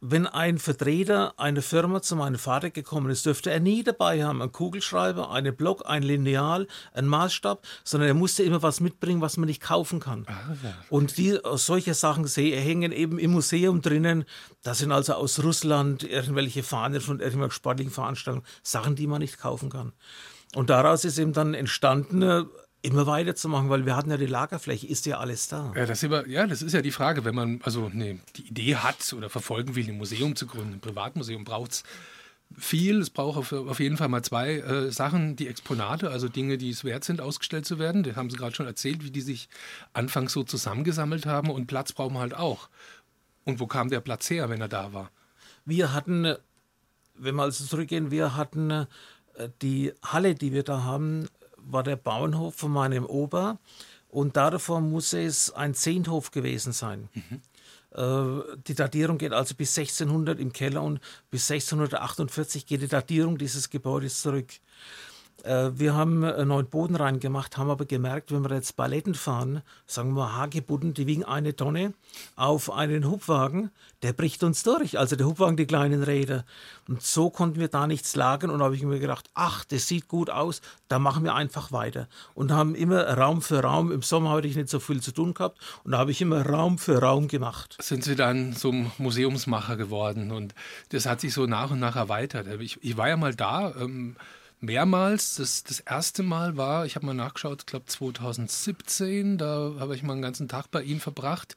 [0.00, 4.40] wenn ein Vertreter einer Firma zu meinem Vater gekommen ist, dürfte er nie dabei haben,
[4.40, 9.36] einen Kugelschreiber, einen Block, ein Lineal, einen Maßstab, sondern er musste immer was mitbringen, was
[9.36, 10.24] man nicht kaufen kann.
[10.28, 10.74] Ah, ja.
[10.90, 14.26] Und die, solche Sachen sehe, hängen eben im Museum drinnen.
[14.62, 19.38] Das sind also aus Russland irgendwelche Fahnen von irgendwelchen sportlichen Veranstaltungen, Sachen, die man nicht
[19.38, 19.92] kaufen kann.
[20.54, 22.44] Und daraus ist eben dann entstanden, äh,
[22.82, 25.72] immer weiterzumachen, weil wir hatten ja die Lagerfläche, ist ja alles da.
[25.74, 28.76] Ja, das, immer, ja, das ist ja die Frage, wenn man also ne, die Idee
[28.76, 31.84] hat oder verfolgen will, ein Museum zu gründen, ein Privatmuseum, braucht es
[32.58, 33.00] viel.
[33.00, 36.70] Es braucht auf, auf, jeden Fall mal zwei äh, Sachen, die Exponate, also Dinge, die
[36.70, 38.02] es wert sind, ausgestellt zu werden.
[38.02, 39.48] Das haben Sie gerade schon erzählt, wie die sich
[39.92, 41.50] anfangs so zusammengesammelt haben.
[41.50, 42.68] Und Platz brauchen wir halt auch.
[43.44, 45.10] Und wo kam der Platz her, wenn er da war?
[45.64, 46.36] Wir hatten,
[47.14, 48.86] wenn wir also zurückgehen, wir hatten äh,
[49.60, 53.58] die Halle, die wir da haben, war der Bauernhof von meinem Opa
[54.08, 57.08] und davor muss es ein Zehnthof gewesen sein.
[57.14, 57.40] Mhm.
[57.94, 63.38] Äh, die Datierung geht also bis 1600 im Keller und bis 1648 geht die Datierung
[63.38, 64.48] dieses Gebäudes zurück.
[65.42, 69.62] Äh, wir haben einen neuen Boden reingemacht, haben aber gemerkt, wenn wir jetzt Balletten fahren,
[69.86, 71.94] sagen wir Hagebutten, die wiegen eine Tonne,
[72.36, 73.70] auf einen Hubwagen,
[74.02, 74.98] der bricht uns durch.
[74.98, 76.44] Also der Hubwagen, die kleinen Räder.
[76.88, 78.50] Und so konnten wir da nichts lagern.
[78.50, 81.72] Und da habe ich mir gedacht, ach, das sieht gut aus, da machen wir einfach
[81.72, 82.08] weiter.
[82.34, 83.92] Und haben immer Raum für Raum.
[83.92, 85.58] Im Sommer hatte ich nicht so viel zu tun gehabt.
[85.84, 87.76] Und da habe ich immer Raum für Raum gemacht.
[87.80, 90.30] Sind Sie dann zum Museumsmacher geworden?
[90.30, 90.54] Und
[90.90, 92.46] das hat sich so nach und nach erweitert.
[92.60, 93.74] Ich, ich war ja mal da.
[93.76, 94.16] Ähm
[94.62, 95.36] mehrmals.
[95.36, 100.02] Das, das erste Mal war, ich habe mal nachgeschaut, ich glaube 2017, da habe ich
[100.02, 101.56] mal einen ganzen Tag bei ihm verbracht.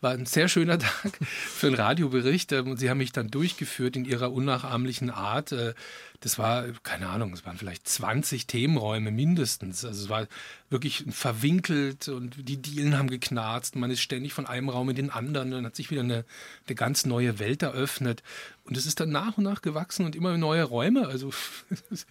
[0.00, 2.52] War ein sehr schöner Tag für einen Radiobericht.
[2.52, 5.52] Und ähm, Sie haben mich dann durchgeführt in Ihrer unnachahmlichen Art.
[5.52, 5.74] Äh,
[6.20, 9.84] das war, keine Ahnung, es waren vielleicht 20 Themenräume mindestens.
[9.84, 10.26] Also es war
[10.70, 13.76] wirklich verwinkelt und die Dielen haben geknarzt.
[13.76, 15.50] Man ist ständig von einem Raum in den anderen.
[15.50, 16.24] Dann hat sich wieder eine,
[16.66, 18.22] eine ganz neue Welt eröffnet.
[18.64, 21.06] Und es ist dann nach und nach gewachsen und immer neue Räume.
[21.08, 21.30] Also
[21.90, 22.06] das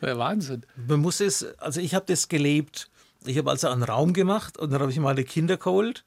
[0.00, 0.62] war Wahnsinn.
[0.86, 2.88] Man muss es, also ich habe das gelebt.
[3.26, 6.04] Ich habe also einen Raum gemacht und dann habe ich meine Kinder geholt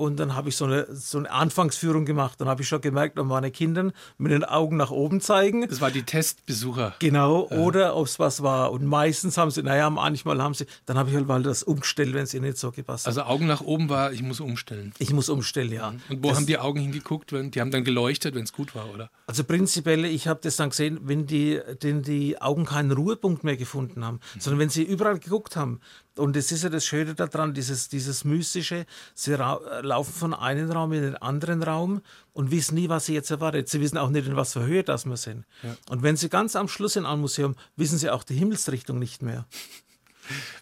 [0.00, 2.40] und dann habe ich so eine, so eine Anfangsführung gemacht.
[2.40, 5.68] Dann habe ich schon gemerkt, ob meine Kinder mit den Augen nach oben zeigen.
[5.68, 6.94] Das war die Testbesucher.
[7.00, 7.58] Genau, ja.
[7.58, 8.72] oder ob es was war.
[8.72, 12.14] Und meistens haben sie, naja, manchmal haben sie, dann habe ich halt mal das umgestellt,
[12.14, 13.08] wenn es ihnen nicht so gepasst hat.
[13.08, 14.94] Also Augen nach oben war, ich muss umstellen.
[14.98, 15.88] Ich muss umstellen, ja.
[16.08, 17.34] Und wo das, haben die Augen hingeguckt?
[17.34, 19.10] Wenn, die haben dann geleuchtet, wenn es gut war, oder?
[19.26, 23.58] Also prinzipiell, ich habe das dann gesehen, wenn die, denn die Augen keinen Ruhepunkt mehr
[23.58, 24.40] gefunden haben, mhm.
[24.40, 25.80] sondern wenn sie überall geguckt haben,
[26.16, 28.86] und das ist ja das Schöne daran, dieses, dieses Mystische.
[29.14, 33.30] Sie laufen von einem Raum in den anderen Raum und wissen nie, was sie jetzt
[33.30, 33.68] erwartet.
[33.68, 35.44] Sie wissen auch nicht, in was für Höhe das wir sind.
[35.62, 35.76] Ja.
[35.88, 39.22] Und wenn sie ganz am Schluss in einem Museum, wissen sie auch die Himmelsrichtung nicht
[39.22, 39.46] mehr.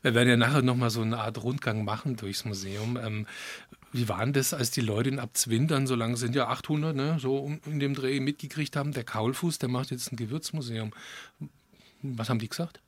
[0.03, 2.97] Wir werden ja nachher nochmal so eine Art Rundgang machen durchs Museum.
[2.97, 3.27] Ähm,
[3.93, 7.19] wie waren das, als die Leute in Abzwind dann, so lange sind ja 800, ne,
[7.19, 10.93] so in dem Dreh mitgekriegt haben, der Kaulfuß, der macht jetzt ein Gewürzmuseum.
[12.03, 12.81] Was haben die gesagt?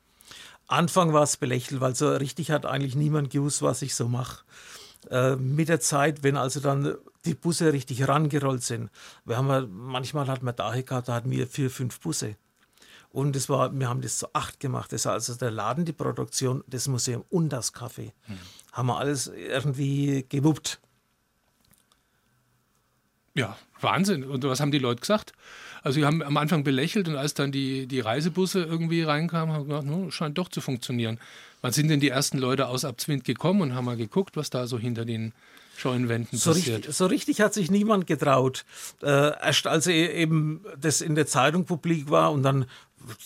[0.71, 4.45] Anfang war es belächelt, weil so richtig hat eigentlich niemand gewusst, was ich so mache.
[5.11, 8.91] Äh, mit der Zeit, wenn also dann die Busse richtig rangerollt sind,
[9.25, 12.37] wir haben manchmal hat man daher gehabt, da hatten wir vier, fünf Busse.
[13.13, 14.93] Und das war, wir haben das zu acht gemacht.
[14.93, 18.13] Das war also der Laden, die Produktion, das Museum und das Café.
[18.29, 18.39] Mhm.
[18.73, 20.81] Haben wir alles irgendwie gewuppt.
[23.35, 24.25] Ja, Wahnsinn.
[24.25, 25.33] Und was haben die Leute gesagt?
[25.83, 29.69] Also sie haben am Anfang belächelt und als dann die, die Reisebusse irgendwie reinkamen, haben
[29.69, 31.19] gesagt, no, scheint doch zu funktionieren.
[31.63, 34.67] Wann sind denn die ersten Leute aus Abzwind gekommen und haben mal geguckt, was da
[34.67, 35.33] so hinter den
[35.77, 36.79] Scheunenwänden so passiert?
[36.79, 38.65] Richtig, so richtig hat sich niemand getraut.
[39.03, 42.67] Äh, erst als eben das in der Zeitung publik war und dann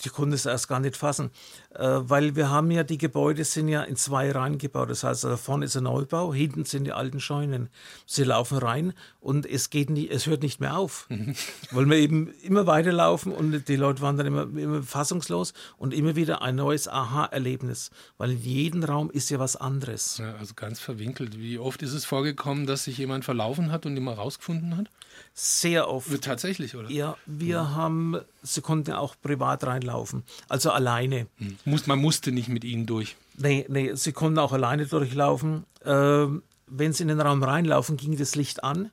[0.03, 1.31] die konnten es erst gar nicht fassen,
[1.73, 4.89] äh, weil wir haben ja, die Gebäude sind ja in zwei Reihen gebaut.
[4.89, 7.69] Das heißt, da vorne ist ein Neubau, hinten sind die alten Scheunen.
[8.05, 11.07] Sie laufen rein und es geht nie, es hört nicht mehr auf.
[11.71, 16.15] weil wir eben immer weiterlaufen und die Leute waren dann immer, immer fassungslos und immer
[16.15, 20.17] wieder ein neues Aha-Erlebnis, weil in jedem Raum ist ja was anderes.
[20.17, 21.37] Ja, also ganz verwinkelt.
[21.37, 24.89] Wie oft ist es vorgekommen, dass sich jemand verlaufen hat und immer rausgefunden hat?
[25.37, 26.21] Sehr oft.
[26.21, 26.89] Tatsächlich, oder?
[26.89, 27.69] Ja, wir ja.
[27.71, 31.27] haben, sie konnten auch privat reinlaufen, also alleine.
[31.35, 31.57] Hm.
[31.65, 33.17] Muss, man musste nicht mit ihnen durch.
[33.35, 35.65] Nee, nee, sie konnten auch alleine durchlaufen.
[35.83, 38.91] Ähm, wenn sie in den Raum reinlaufen, ging das Licht an,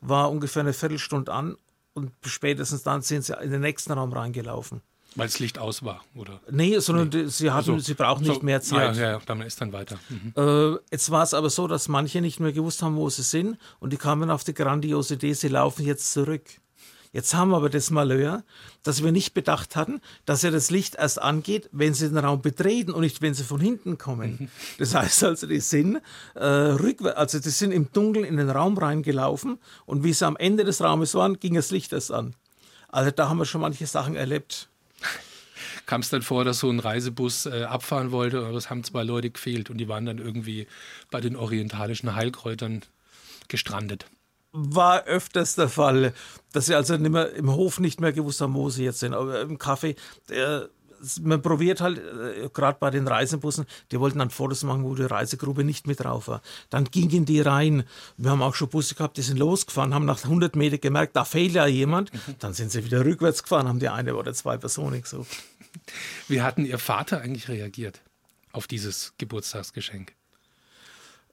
[0.00, 1.58] war ungefähr eine Viertelstunde an
[1.92, 4.80] und spätestens dann sind sie in den nächsten Raum reingelaufen.
[5.18, 6.40] Weil das Licht aus war, oder?
[6.50, 7.26] Nee, sondern nee.
[7.26, 8.96] sie hatten, also, sie brauchen so, nicht mehr Zeit.
[8.96, 9.98] Ja, ja, dann ist dann weiter.
[10.08, 10.32] Mhm.
[10.36, 13.58] Äh, jetzt war es aber so, dass manche nicht mehr gewusst haben, wo sie sind
[13.80, 16.42] und die kamen auf die grandiose Idee, sie laufen jetzt zurück.
[17.12, 18.44] Jetzt haben wir aber das Malheur,
[18.82, 22.42] dass wir nicht bedacht hatten, dass ja das Licht erst angeht, wenn sie den Raum
[22.42, 24.36] betreten und nicht, wenn sie von hinten kommen.
[24.38, 24.48] Mhm.
[24.78, 26.00] Das heißt also, die sind
[26.34, 30.36] äh, rückwärts, also die sind im Dunkeln in den Raum reingelaufen und wie sie am
[30.36, 32.34] Ende des Raumes waren, ging das Licht erst an.
[32.88, 34.68] Also da haben wir schon manche Sachen erlebt.
[35.86, 39.04] Kam es dann vor, dass so ein Reisebus äh, abfahren wollte, aber es haben zwei
[39.04, 40.66] Leute gefehlt und die waren dann irgendwie
[41.10, 42.82] bei den orientalischen Heilkräutern
[43.48, 44.06] gestrandet
[44.52, 46.12] war öfters der Fall,
[46.52, 49.14] dass sie also nicht mehr, im Hof nicht mehr gewusst haben, wo sie jetzt sind.
[49.14, 49.94] Aber im Kaffee,
[51.22, 55.04] man probiert halt, äh, gerade bei den Reisebussen, die wollten dann Fotos machen, wo die
[55.04, 56.42] Reisegruppe nicht mit drauf war.
[56.70, 57.84] Dann gingen die rein.
[58.16, 61.24] Wir haben auch schon Busse gehabt, die sind losgefahren, haben nach 100 Metern gemerkt, da
[61.24, 62.10] fehlt ja jemand.
[62.38, 65.28] Dann sind sie wieder rückwärts gefahren, haben die eine oder zwei Personen gesucht.
[66.28, 68.00] Wie hatten Ihr Vater eigentlich reagiert
[68.52, 70.12] auf dieses Geburtstagsgeschenk?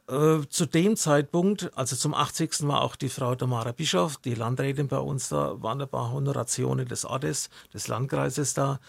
[0.08, 2.68] Äh, zu dem Zeitpunkt, also zum 80.
[2.68, 6.88] war auch die Frau Tamara Bischof, die Landrätin bei uns da, waren ein paar Honorationen
[6.88, 8.80] des Ortes, des Landkreises da.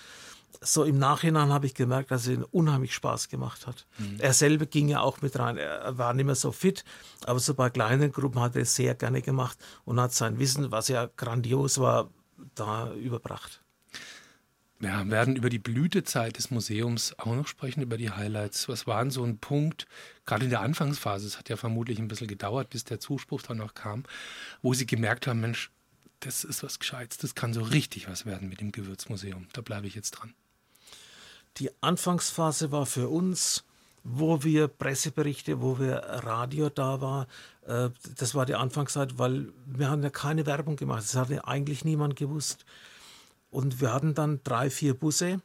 [0.61, 3.87] So im Nachhinein habe ich gemerkt, dass es ihm unheimlich Spaß gemacht hat.
[3.99, 4.17] Mhm.
[4.19, 5.59] Er selber ging ja auch mit rein.
[5.59, 6.85] Er war nicht mehr so fit,
[7.25, 10.71] aber so bei kleinen Gruppen hat er es sehr gerne gemacht und hat sein Wissen,
[10.73, 12.11] was ja grandios war,
[12.55, 13.63] da überbracht.
[14.79, 18.69] Wir werden über die Blütezeit des Museums auch noch sprechen, über die Highlights.
[18.69, 19.87] Was war denn so ein Punkt,
[20.27, 23.57] gerade in der Anfangsphase, es hat ja vermutlich ein bisschen gedauert, bis der Zuspruch dann
[23.57, 24.05] noch kam,
[24.61, 25.71] wo Sie gemerkt haben, Mensch,
[26.21, 29.47] das ist was Gescheites, das kann so richtig was werden mit dem Gewürzmuseum.
[29.53, 30.35] Da bleibe ich jetzt dran.
[31.59, 33.65] Die Anfangsphase war für uns,
[34.05, 37.27] wo wir Presseberichte, wo wir Radio da war,
[37.67, 41.03] äh, das war die Anfangszeit, weil wir haben ja keine Werbung gemacht.
[41.03, 42.65] Das hat ja eigentlich niemand gewusst.
[43.51, 45.41] Und wir hatten dann drei, vier Busse.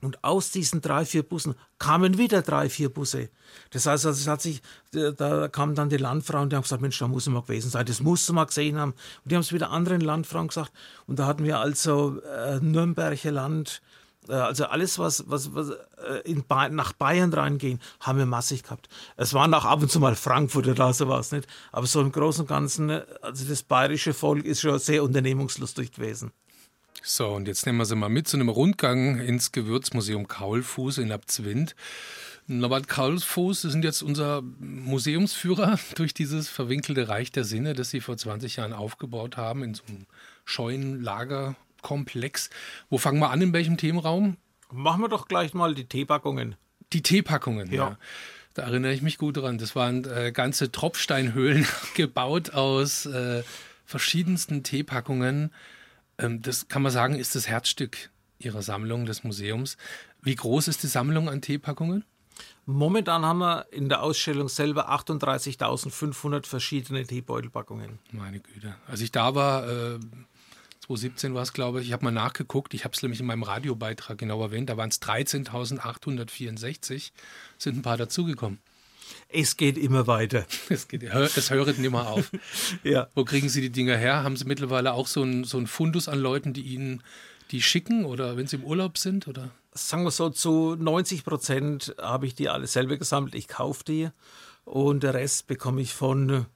[0.00, 3.30] Und aus diesen drei, vier Bussen kamen wieder drei, vier Busse.
[3.70, 6.98] Das heißt, also, es hat sich, da kamen dann die Landfrauen, die haben gesagt, Mensch,
[6.98, 8.92] da muss man gewesen sein, das musst du mal gesehen haben.
[8.92, 10.72] Und die haben es wieder anderen Landfrauen gesagt.
[11.06, 13.82] Und da hatten wir also äh, Nürnberger Land,
[14.28, 18.62] äh, also alles, was, was, was äh, in ba nach Bayern reingehen, haben wir massig
[18.62, 18.88] gehabt.
[19.16, 21.48] Es waren auch ab und zu mal Frankfurter da, so war es nicht.
[21.72, 22.90] Aber so im Großen und Ganzen,
[23.22, 26.30] also das bayerische Volk ist schon sehr unternehmungslustig gewesen.
[27.02, 31.12] So, und jetzt nehmen wir Sie mal mit zu einem Rundgang ins Gewürzmuseum Kaulfuß in
[31.12, 31.74] Abzwind.
[32.46, 38.16] Norbert Kaulfuß sind jetzt unser Museumsführer durch dieses verwinkelte Reich der Sinne, das Sie vor
[38.16, 40.06] 20 Jahren aufgebaut haben, in so einem
[40.44, 42.50] scheuen Lagerkomplex.
[42.88, 44.36] Wo fangen wir an, in welchem Themenraum?
[44.72, 46.56] Machen wir doch gleich mal die Teepackungen.
[46.92, 47.90] Die Teepackungen, ja.
[47.90, 47.98] ja.
[48.54, 49.58] Da erinnere ich mich gut dran.
[49.58, 53.42] Das waren äh, ganze Tropfsteinhöhlen gebaut aus äh,
[53.84, 55.52] verschiedensten Teepackungen.
[56.18, 59.76] Ähm, das kann man sagen, ist das Herzstück Ihrer Sammlung des Museums.
[60.22, 62.04] Wie groß ist die Sammlung an Teepackungen?
[62.66, 67.98] Momentan haben wir in der Ausstellung selber 38.500 verschiedene Teebeutelpackungen.
[68.12, 68.76] Meine Güte.
[68.86, 69.98] Als ich da war, äh,
[70.80, 73.42] 2017 war es, glaube ich, ich habe mal nachgeguckt, ich habe es nämlich in meinem
[73.42, 77.10] Radiobeitrag genau erwähnt, da waren es 13.864,
[77.58, 78.60] sind ein paar dazugekommen.
[79.28, 80.46] Es geht immer weiter.
[80.68, 82.30] Es, geht, es hört nicht mehr auf.
[82.84, 83.08] ja.
[83.14, 84.22] Wo kriegen Sie die Dinger her?
[84.22, 87.02] Haben Sie mittlerweile auch so einen so Fundus an Leuten, die Ihnen
[87.50, 89.28] die schicken oder wenn Sie im Urlaub sind?
[89.28, 89.50] Oder?
[89.72, 93.34] Sagen wir so, zu 90 Prozent habe ich die alle selber gesammelt.
[93.34, 94.08] Ich kaufe die
[94.64, 96.46] und der Rest bekomme ich von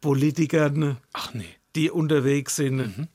[0.00, 1.44] Politikern, Ach nee.
[1.74, 2.76] die unterwegs sind.
[2.76, 3.08] Mhm.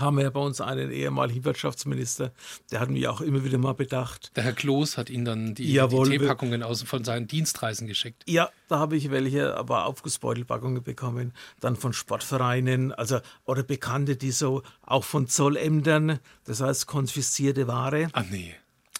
[0.00, 2.32] Haben wir ja bei uns einen ehemaligen Wirtschaftsminister,
[2.70, 4.32] der hat mich auch immer wieder mal bedacht.
[4.36, 8.22] Der Herr Kloß hat Ihnen dann die, die Teepackungen aus, von seinen Dienstreisen geschickt.
[8.26, 14.30] Ja, da habe ich welche, aber Aufgussbeutelpackungen bekommen, dann von Sportvereinen, also oder Bekannte, die
[14.30, 18.08] so auch von Zollämtern, das heißt konfiszierte Ware.
[18.12, 18.54] Ah nee.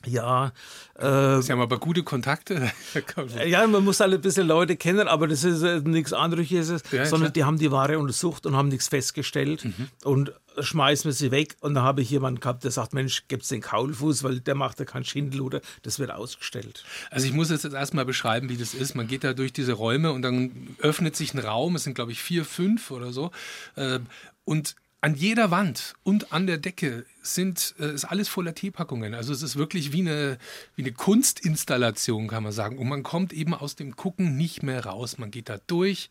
[0.06, 0.52] Ja.
[0.94, 2.70] Äh, Sie haben aber gute Kontakte.
[3.46, 7.06] ja, man muss halt ein bisschen Leute kennen, aber das ist äh, nichts Anrüchiges, ja,
[7.06, 7.30] sondern klar.
[7.32, 9.88] die haben die Ware untersucht und haben nichts festgestellt mhm.
[10.04, 11.56] und schmeißen wir sie weg.
[11.60, 14.54] Und da habe ich jemanden gehabt, der sagt, Mensch, gibt es den Kaulfuß, weil der
[14.54, 16.84] macht ja keinen Schindel oder das wird ausgestellt.
[17.10, 18.94] Also ich muss jetzt erstmal beschreiben, wie das ist.
[18.94, 22.12] Man geht da durch diese Räume und dann öffnet sich ein Raum, es sind glaube
[22.12, 23.30] ich vier, fünf oder so.
[23.76, 24.00] Äh,
[24.44, 29.14] und an jeder Wand und an der Decke sind, äh, ist alles voller Teepackungen.
[29.14, 30.38] Also es ist wirklich wie eine,
[30.74, 32.78] wie eine Kunstinstallation, kann man sagen.
[32.78, 35.18] Und man kommt eben aus dem Gucken nicht mehr raus.
[35.18, 36.10] Man geht da durch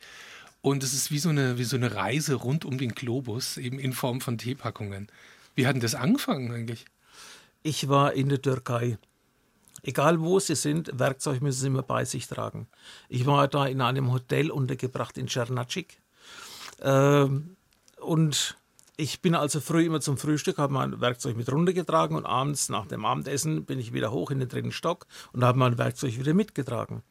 [0.62, 3.78] und es ist wie so eine, wie so eine Reise rund um den Globus, eben
[3.80, 5.08] in Form von Teepackungen.
[5.56, 6.86] Wie hat denn das angefangen eigentlich?
[7.64, 8.98] Ich war in der Türkei.
[9.84, 12.68] Egal wo Sie sind, Werkzeug müssen Sie immer bei sich tragen.
[13.10, 16.02] Ich war da in einem Hotel untergebracht in Czernacik.
[16.82, 17.56] Ähm,
[18.00, 18.58] und
[19.00, 22.88] ich bin also früh immer zum Frühstück, habe mein Werkzeug mit runtergetragen und abends nach
[22.88, 26.34] dem Abendessen bin ich wieder hoch in den dritten Stock und habe mein Werkzeug wieder
[26.34, 27.04] mitgetragen.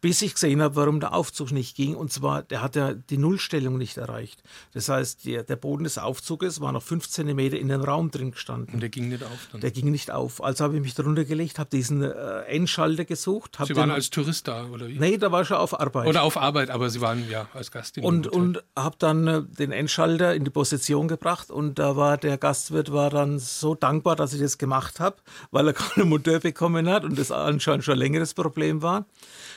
[0.00, 1.96] Bis ich gesehen habe, warum der Aufzug nicht ging.
[1.96, 4.40] Und zwar, der hat ja die Nullstellung nicht erreicht.
[4.72, 8.30] Das heißt, der, der Boden des Aufzuges war noch fünf Zentimeter in dem Raum drin
[8.30, 8.74] gestanden.
[8.74, 9.60] Und der ging nicht auf dann?
[9.60, 10.42] Der ging nicht auf.
[10.44, 13.58] Also habe ich mich darunter gelegt, habe diesen äh, Endschalter gesucht.
[13.66, 14.96] Sie waren als Tourist da, oder wie?
[14.96, 16.06] Nee, da war schon auf Arbeit.
[16.06, 19.42] Oder auf Arbeit, aber Sie waren ja als Gast in Und, und habe dann äh,
[19.42, 23.74] den Endschalter in die Position gebracht gebracht und da war der Gastwirt war dann so
[23.74, 25.16] dankbar, dass ich das gemacht habe,
[25.50, 29.06] weil er keine Mutter bekommen hat und das anscheinend schon ein längeres Problem war,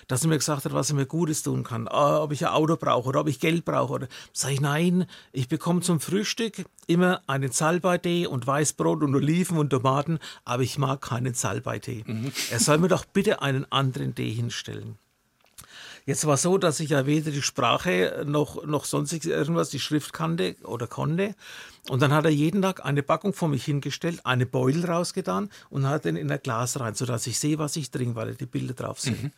[0.08, 2.54] dass er mir gesagt hat, was er mir Gutes tun kann, ah, ob ich ein
[2.54, 3.94] Auto brauche oder ob ich Geld brauche.
[3.94, 9.58] Oder sage ich, nein, ich bekomme zum Frühstück immer einen Salbeitee und Weißbrot und Oliven
[9.58, 12.04] und Tomaten, aber ich mag keinen Salbeitee.
[12.06, 12.32] Mhm.
[12.52, 14.98] Er soll mir doch bitte einen anderen Tee hinstellen.
[16.06, 20.13] Jetzt war so, dass ich ja weder die Sprache noch, noch sonst irgendwas, die Schrift
[20.13, 21.34] kannte oder konnte.
[21.89, 25.88] Und dann hat er jeden Tag eine Packung vor mich hingestellt, eine Beutel rausgetan und
[25.88, 28.74] hat den in ein Glas rein, sodass ich sehe, was ich trinke, weil die Bilder
[28.74, 29.22] drauf sind.
[29.22, 29.32] Mhm.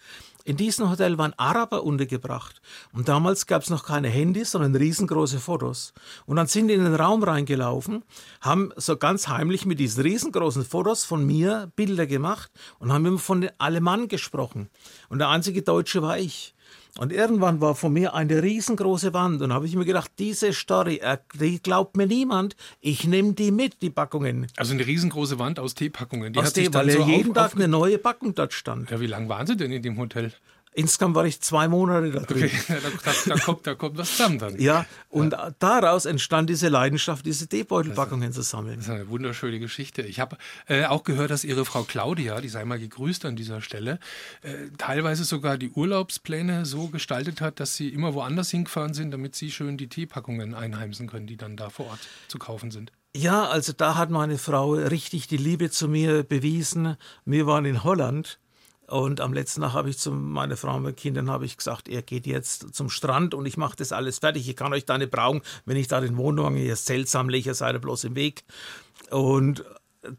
[0.45, 2.62] In diesem Hotel waren Araber untergebracht.
[2.93, 5.93] Und damals gab es noch keine Handys, sondern riesengroße Fotos.
[6.25, 8.03] Und dann sind die in den Raum reingelaufen,
[8.39, 12.49] haben so ganz heimlich mit diesen riesengroßen Fotos von mir Bilder gemacht
[12.80, 14.69] und haben immer von den Alemannen gesprochen.
[15.10, 16.53] Und der einzige Deutsche war ich.
[16.97, 21.01] Und irgendwann war vor mir eine riesengroße Wand und habe ich mir gedacht, diese Story,
[21.39, 22.55] die glaubt mir niemand.
[22.81, 24.47] Ich nehme die mit, die Packungen.
[24.57, 26.33] Also eine riesengroße Wand aus Teepackungen.
[26.33, 28.89] Die aus hat Tee, weil so jeden Tag eine neue Packung dort stand.
[28.89, 30.33] Ja, wie lange waren Sie denn in dem Hotel?
[30.77, 32.51] Insgesamt war ich zwei Monate da drin.
[32.53, 32.59] Okay,
[33.03, 34.61] da, da, da, kommt, da kommt was zusammen dann.
[34.61, 35.49] Ja, und ja.
[35.57, 38.75] daraus entstand diese Leidenschaft, diese Teebeutelpackungen zu sammeln.
[38.75, 40.03] Das ist eine wunderschöne Geschichte.
[40.03, 40.37] Ich habe
[40.67, 43.99] äh, auch gehört, dass Ihre Frau Claudia, die sei mal gegrüßt an dieser Stelle,
[44.43, 49.33] äh, teilweise sogar die Urlaubspläne so gestaltet hat, dass sie immer woanders hingefahren sind, damit
[49.33, 52.91] sie schön die Teepackungen einheimsen können, die dann da vor Ort zu kaufen sind.
[53.15, 56.97] Ja, also da hat meine Frau richtig die Liebe zu mir bewiesen.
[57.25, 58.37] Wir waren in Holland
[58.88, 62.02] und am letzten Tag habe ich zu meiner Frau und meinen Kindern ich gesagt, er
[62.02, 64.47] geht jetzt zum Strand und ich mache das alles fertig.
[64.47, 67.76] Ich kann euch da nicht brauchen, wenn ich da den Wohnwagen hier seltsam lege, seid
[67.76, 68.45] ihr bloß im Weg.
[69.12, 69.65] Und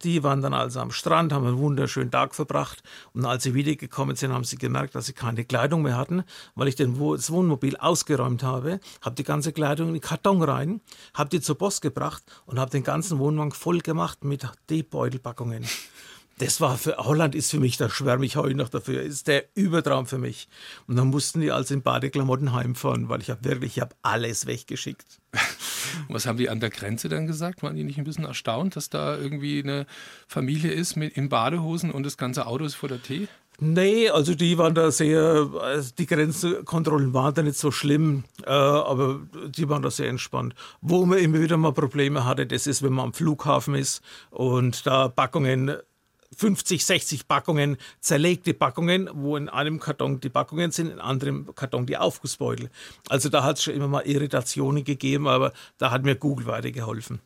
[0.02, 2.82] die waren dann also am Strand, haben einen wunderschönen Tag verbracht.
[3.14, 6.68] Und als sie wiedergekommen sind, haben sie gemerkt, dass sie keine Kleidung mehr hatten, weil
[6.68, 10.80] ich das Wohnmobil ausgeräumt habe, habe die ganze Kleidung in den Karton rein,
[11.14, 15.64] habe die zur Post gebracht und habe den ganzen Wohnwagen voll gemacht mit Teebeutelpackungen.
[16.38, 19.44] Das war für Holland ist für mich, da schwärme ich heute noch dafür, ist der
[19.54, 20.48] Übertraum für mich.
[20.86, 24.46] Und dann mussten die also in Badeklamotten heimfahren, weil ich habe wirklich, ich habe alles
[24.46, 25.20] weggeschickt.
[26.08, 27.62] Was haben die an der Grenze dann gesagt?
[27.64, 29.86] Waren die nicht ein bisschen erstaunt, dass da irgendwie eine
[30.28, 33.26] Familie ist mit in Badehosen und das ganze Auto ist vor der Tee?
[33.60, 38.50] Nee, also die waren da sehr, also die Grenzkontrollen waren da nicht so schlimm, äh,
[38.50, 40.54] aber die waren da sehr entspannt.
[40.80, 44.86] Wo man immer wieder mal Probleme hatte, das ist, wenn man am Flughafen ist und
[44.86, 45.76] da Packungen
[46.38, 51.84] 50, 60 Packungen, zerlegte Packungen, wo in einem Karton die Packungen sind, in anderem Karton
[51.84, 52.70] die Aufgussbeutel.
[53.08, 57.18] Also da hat es schon immer mal Irritationen gegeben, aber da hat mir Google weitergeholfen.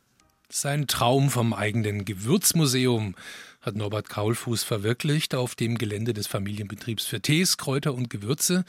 [0.49, 3.15] Sein Traum vom eigenen Gewürzmuseum
[3.61, 8.65] hat Norbert Kaulfuß verwirklicht auf dem Gelände des Familienbetriebs für Tees, Kräuter und Gewürze.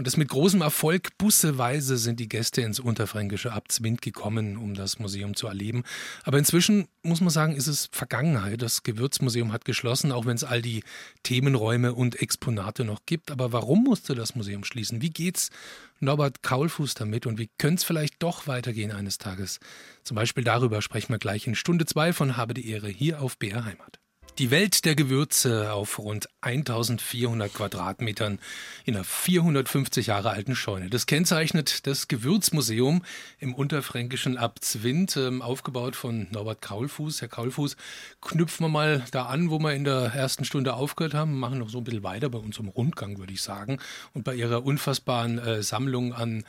[0.00, 1.10] Und das mit großem Erfolg.
[1.18, 5.82] Busseweise sind die Gäste ins unterfränkische Abzwind gekommen, um das Museum zu erleben.
[6.24, 8.62] Aber inzwischen muss man sagen, ist es Vergangenheit.
[8.62, 10.84] Das Gewürzmuseum hat geschlossen, auch wenn es all die
[11.22, 13.30] Themenräume und Exponate noch gibt.
[13.30, 15.02] Aber warum musste das Museum schließen?
[15.02, 15.50] Wie geht's
[15.98, 19.60] Norbert Kaulfuß damit und wie könnte es vielleicht doch weitergehen eines Tages?
[20.02, 23.36] Zum Beispiel darüber sprechen wir gleich in Stunde zwei von Habe die Ehre hier auf
[23.36, 23.99] BR Heimat.
[24.38, 28.38] Die Welt der Gewürze auf rund 1400 Quadratmetern
[28.86, 30.88] in einer 450 Jahre alten Scheune.
[30.88, 33.02] Das kennzeichnet das Gewürzmuseum
[33.38, 37.20] im unterfränkischen Abzwind, ähm, aufgebaut von Norbert Kaulfuß.
[37.20, 37.76] Herr Kaulfuß,
[38.22, 41.68] knüpfen wir mal da an, wo wir in der ersten Stunde aufgehört haben, machen noch
[41.68, 43.78] so ein bisschen weiter bei unserem Rundgang, würde ich sagen,
[44.14, 46.44] und bei Ihrer unfassbaren äh, Sammlung an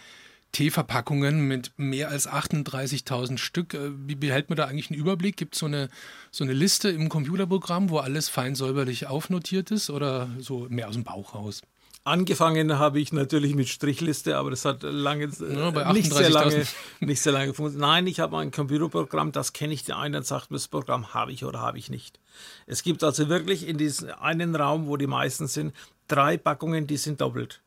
[0.52, 3.74] Teeverpackungen mit mehr als 38.000 Stück.
[3.74, 5.38] Äh, wie behält man da eigentlich einen Überblick?
[5.38, 5.90] Gibt es so eine,
[6.32, 10.96] so eine Liste im Computerprogramm, wo alles fein säuberlich aufnotiert ist oder so mehr aus
[10.96, 11.62] dem Bauch raus?
[12.04, 16.66] Angefangen habe ich natürlich mit Strichliste, aber das hat lange, ja, nicht, sehr lange
[17.00, 17.88] nicht sehr lange funktioniert.
[17.88, 19.84] Nein, ich habe ein Computerprogramm, das kenne ich.
[19.84, 22.20] Der eine sagt, das Programm habe ich oder habe ich nicht.
[22.66, 25.76] Es gibt also wirklich in diesem einen Raum, wo die meisten sind,
[26.08, 27.62] drei Packungen, die sind doppelt.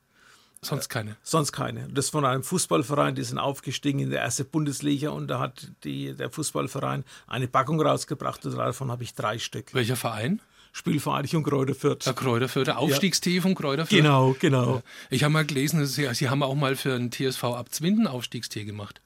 [0.64, 1.12] Sonst keine.
[1.12, 1.88] Äh, sonst keine.
[1.88, 6.14] Das von einem Fußballverein, die sind aufgestiegen in der erste Bundesliga und da hat die,
[6.14, 9.74] der Fußballverein eine Packung rausgebracht und davon habe ich drei Stück.
[9.74, 10.40] Welcher Verein?
[10.72, 12.04] Spielvereinigung Kräuter Fürth.
[12.04, 13.42] Der Kräuter Fürth, der Aufstiegstee ja.
[13.42, 14.02] von Kräuter Fürth.
[14.02, 14.82] Genau, genau.
[15.08, 19.00] Ich habe mal gelesen, Sie, Sie haben auch mal für einen TSV Abzwinden Aufstiegstee gemacht.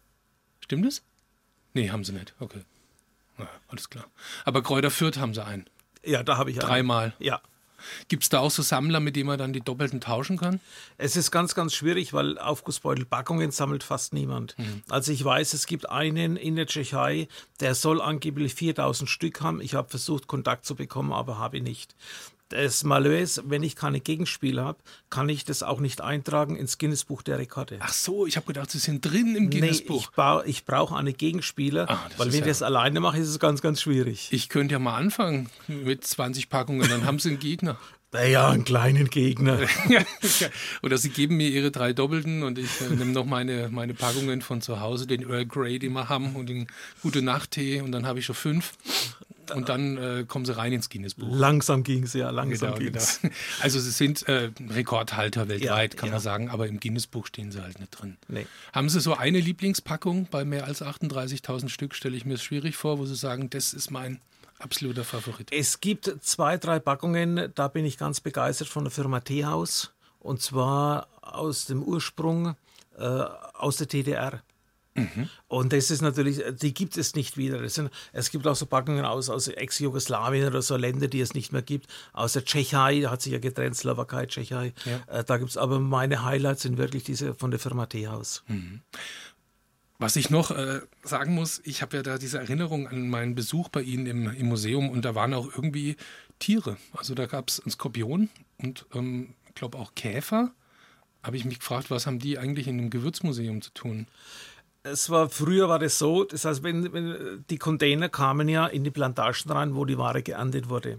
[0.61, 1.03] Stimmt das?
[1.75, 2.33] Nee, haben Sie nicht.
[2.41, 2.61] Okay.
[3.39, 4.07] Ja, alles klar.
[4.47, 5.67] Aber Kräuter Fürth haben Sie einen.
[6.03, 6.67] Ja, da habe ich einen.
[6.67, 7.13] Dreimal.
[7.19, 7.43] Ja.
[8.09, 10.61] Gibt es da auch so Sammler, mit denen man dann die Doppelten tauschen kann?
[10.97, 14.57] Es ist ganz, ganz schwierig, weil Aufgussbeutelpackungen sammelt fast niemand.
[14.59, 14.83] Mhm.
[14.89, 17.29] Also ich weiß, es gibt einen in der Tschechei,
[17.61, 19.61] der soll angeblich 4000 Stück haben.
[19.61, 21.95] Ich habe versucht, Kontakt zu bekommen, aber habe nicht
[22.49, 24.79] das Malheur wenn ich keine Gegenspieler habe,
[25.11, 27.79] kann ich das auch nicht eintragen ins Guinness-Buch der Rekorde.
[27.81, 30.13] Ach so, ich habe gedacht, Sie sind drin im Guinness-Buch.
[30.17, 33.29] Nee, ich, ich brauche eine Gegenspieler, ah, weil wenn ja ich das alleine mache, ist
[33.29, 34.29] es ganz, ganz schwierig.
[34.33, 37.79] Ich könnte ja mal anfangen mit 20 Packungen, dann haben Sie einen Gegner.
[38.11, 39.59] Naja, einen kleinen Gegner.
[40.83, 44.41] Oder sie geben mir ihre drei Doppelten und ich äh, nehme noch meine, meine Packungen
[44.41, 46.69] von zu Hause, den Earl Grey, den wir haben, und den
[47.03, 48.73] Gute Nacht-Tee und dann habe ich schon fünf.
[49.51, 51.29] Und dann äh, kommen sie rein ins Guinness-Buch.
[51.31, 53.21] Langsam ging es, ja, langsam genau, ging's.
[53.21, 53.35] Genau.
[53.61, 56.15] Also sie sind äh, Rekordhalter weltweit, ja, kann ja.
[56.15, 58.17] man sagen, aber im Guinness-Buch stehen sie halt nicht drin.
[58.29, 58.47] Nee.
[58.73, 62.77] Haben Sie so eine Lieblingspackung bei mehr als 38.000 Stück, stelle ich mir es schwierig
[62.77, 64.21] vor, wo Sie sagen, das ist mein
[64.59, 65.49] absoluter Favorit?
[65.53, 69.93] Es gibt zwei, drei Packungen, da bin ich ganz begeistert von der Firma Teehaus.
[70.21, 72.57] Und zwar aus dem Ursprung
[72.99, 74.43] äh, aus der TDR.
[74.99, 75.29] Mhm.
[75.49, 77.67] Und das ist natürlich, die gibt es nicht wieder.
[77.69, 81.53] Sind, es gibt auch so Packungen aus, aus Ex-Jugoslawien oder so Länder, die es nicht
[81.53, 81.87] mehr gibt.
[82.13, 84.73] Aus der Tschechei, da hat sich ja getrennt, Slowakei, Tschechei.
[84.85, 85.19] Ja.
[85.19, 88.43] Äh, da gibt es aber meine Highlights sind wirklich diese von der Firma Teehaus.
[88.49, 88.81] Mhm.
[90.01, 93.69] Was ich noch äh, sagen muss, ich habe ja da diese Erinnerung an meinen Besuch
[93.69, 95.97] bei Ihnen im, im Museum und da waren auch irgendwie
[96.39, 96.77] Tiere.
[96.93, 98.29] Also da gab es einen Skorpion
[98.59, 100.53] und ähm, ich glaube auch Käfer.
[101.25, 104.07] Habe ich mich gefragt, was haben die eigentlich in einem Gewürzmuseum zu tun?
[104.83, 108.85] Es war früher war das so, das heißt, wenn, wenn die Container kamen ja in
[108.85, 110.99] die Plantagen rein, wo die Ware geerntet wurde.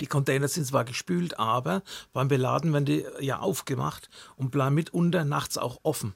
[0.00, 1.82] Die Container sind zwar gespült, aber
[2.12, 6.14] beim Beladen werden die ja aufgemacht und bleiben mitunter nachts auch offen.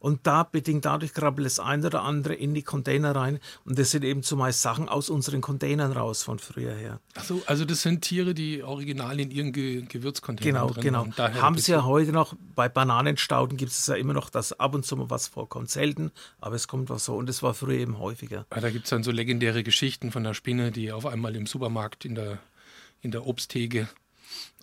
[0.00, 3.40] Und da bedingt dadurch krabbelt das eine oder andere in die Container rein.
[3.64, 7.00] Und das sind eben zumeist Sachen aus unseren Containern raus von früher her.
[7.14, 11.42] Achso, also das sind Tiere, die original in ihren Ge Gewürzcontainern genau, Genau, genau.
[11.42, 14.84] Haben sie ja heute noch, bei Bananenstauden gibt es ja immer noch, dass ab und
[14.84, 15.70] zu mal was vorkommt.
[15.70, 17.16] Selten, aber es kommt was so.
[17.16, 18.46] Und das war früher eben häufiger.
[18.54, 21.46] Ja, da gibt es dann so legendäre Geschichten von der Spinne, die auf einmal im
[21.46, 22.38] Supermarkt in der,
[23.00, 23.88] in der Obsttheke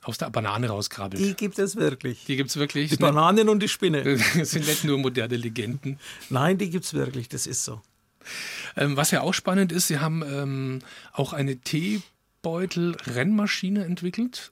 [0.05, 1.21] aus der Banane rauskrabbelt.
[1.21, 2.23] Die gibt es wirklich.
[2.25, 2.91] Die gibt es wirklich.
[2.91, 4.03] Die Bananen und die Spinne.
[4.37, 5.99] Das sind nicht nur moderne Legenden.
[6.29, 7.81] Nein, die gibt es wirklich, das ist so.
[8.75, 10.79] Ähm, was ja auch spannend ist, Sie haben ähm,
[11.11, 14.51] auch eine Teebeutel-Rennmaschine entwickelt.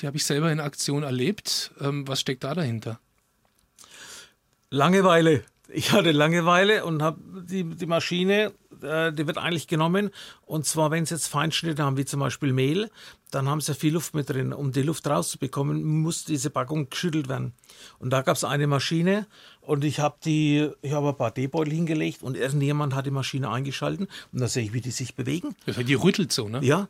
[0.00, 1.72] Die habe ich selber in Aktion erlebt.
[1.80, 2.98] Ähm, was steckt da dahinter?
[4.70, 5.44] Langeweile.
[5.68, 8.52] Ich hatte Langeweile und habe die, die Maschine
[8.84, 10.10] äh, die wird eigentlich genommen.
[10.46, 12.90] Und zwar, wenn sie jetzt Feinschnitte haben, wie zum Beispiel Mehl,
[13.30, 14.52] dann haben sie viel Luft mit drin.
[14.52, 17.52] Um die Luft rauszubekommen, muss diese Packung geschüttelt werden.
[17.98, 19.26] Und da gab es eine Maschine
[19.60, 23.50] und ich habe die, ich habe ein paar Teebeutel hingelegt und irgendjemand hat die Maschine
[23.50, 25.56] eingeschalten und da sehe ich, wie die sich bewegen.
[25.66, 26.60] Die rüttelt so, ne?
[26.62, 26.88] Ja.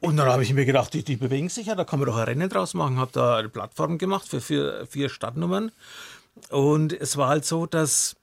[0.00, 2.16] Und dann habe ich mir gedacht, die, die bewegen sich ja, da kann man doch
[2.16, 2.98] ein Rennen draus machen.
[2.98, 5.70] Habe da eine Plattform gemacht für vier, vier Stadtnummern.
[6.48, 8.16] Und es war halt so, dass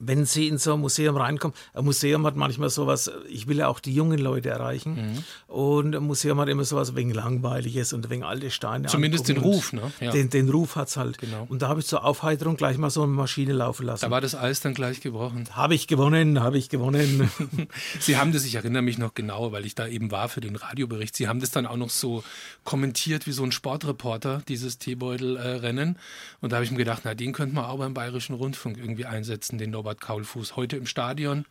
[0.00, 3.68] wenn Sie in so ein Museum reinkommen, ein Museum hat manchmal sowas, ich will ja
[3.68, 4.94] auch die jungen Leute erreichen.
[4.94, 5.24] Mhm.
[5.54, 8.88] Und ein Museum hat immer sowas wegen Langweiliges und wegen alte Steine.
[8.88, 9.92] Zumindest den Ruf, ne?
[10.00, 10.10] Ja.
[10.10, 11.18] Den, den Ruf hat es halt.
[11.18, 11.46] Genau.
[11.48, 14.00] Und da habe ich zur Aufheiterung gleich mal so eine Maschine laufen lassen.
[14.00, 15.46] Da war das Eis dann gleich gebrochen.
[15.52, 17.30] Habe ich gewonnen, habe ich gewonnen.
[18.00, 20.56] Sie haben das, ich erinnere mich noch genau, weil ich da eben war für den
[20.56, 21.14] Radiobericht.
[21.14, 22.24] Sie haben das dann auch noch so
[22.64, 25.98] kommentiert wie so ein Sportreporter, dieses Teebeutelrennen.
[26.40, 29.04] Und da habe ich mir gedacht, na, den könnte man auch beim Bayerischen Rundfunk irgendwie
[29.04, 31.46] einsetzen, den Norbert Norbert Kaulfuß heute im Stadion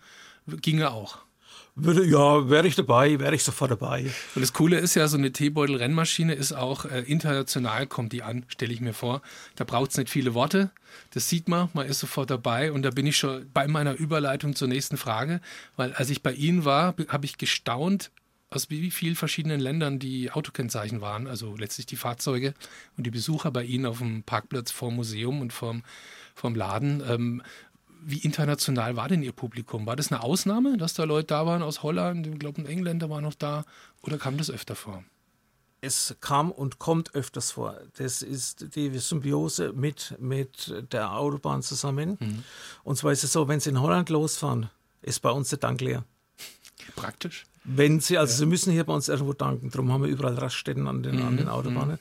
[0.62, 1.18] ginge auch.
[1.76, 4.06] Würde, ja, wäre ich dabei, wäre ich sofort dabei.
[4.34, 8.46] Und das Coole ist ja, so eine Teebeutel-Rennmaschine ist auch äh, international, kommt die an,
[8.48, 9.22] stelle ich mir vor.
[9.56, 10.72] Da braucht es nicht viele Worte.
[11.12, 12.72] Das sieht man, man ist sofort dabei.
[12.72, 15.42] Und da bin ich schon bei meiner Überleitung zur nächsten Frage,
[15.76, 18.10] weil als ich bei Ihnen war, habe ich gestaunt,
[18.52, 22.54] aus wie vielen verschiedenen Ländern die Autokennzeichen waren, also letztlich die Fahrzeuge
[22.98, 25.84] und die Besucher bei Ihnen auf dem Parkplatz vorm Museum und vorm,
[26.34, 27.04] vorm Laden.
[27.08, 27.44] Ähm,
[28.02, 29.86] wie international war denn Ihr Publikum?
[29.86, 33.10] War das eine Ausnahme, dass da Leute da waren aus Holland, ich glaube, ein Engländer
[33.10, 33.66] war noch da,
[34.02, 35.04] oder kam das öfter vor?
[35.82, 37.80] Es kam und kommt öfters vor.
[37.98, 42.18] Das ist die Symbiose mit, mit der Autobahn zusammen.
[42.20, 42.44] Mhm.
[42.84, 44.70] Und zwar ist es so, wenn Sie in Holland losfahren,
[45.02, 46.04] ist bei uns der Tank leer.
[46.96, 47.46] Praktisch.
[47.64, 48.38] Wenn Sie, also ja.
[48.40, 51.28] Sie müssen hier bei uns irgendwo tanken, darum haben wir überall Raststätten an den, mhm.
[51.28, 51.96] an den Autobahnen.
[51.96, 52.00] Mhm.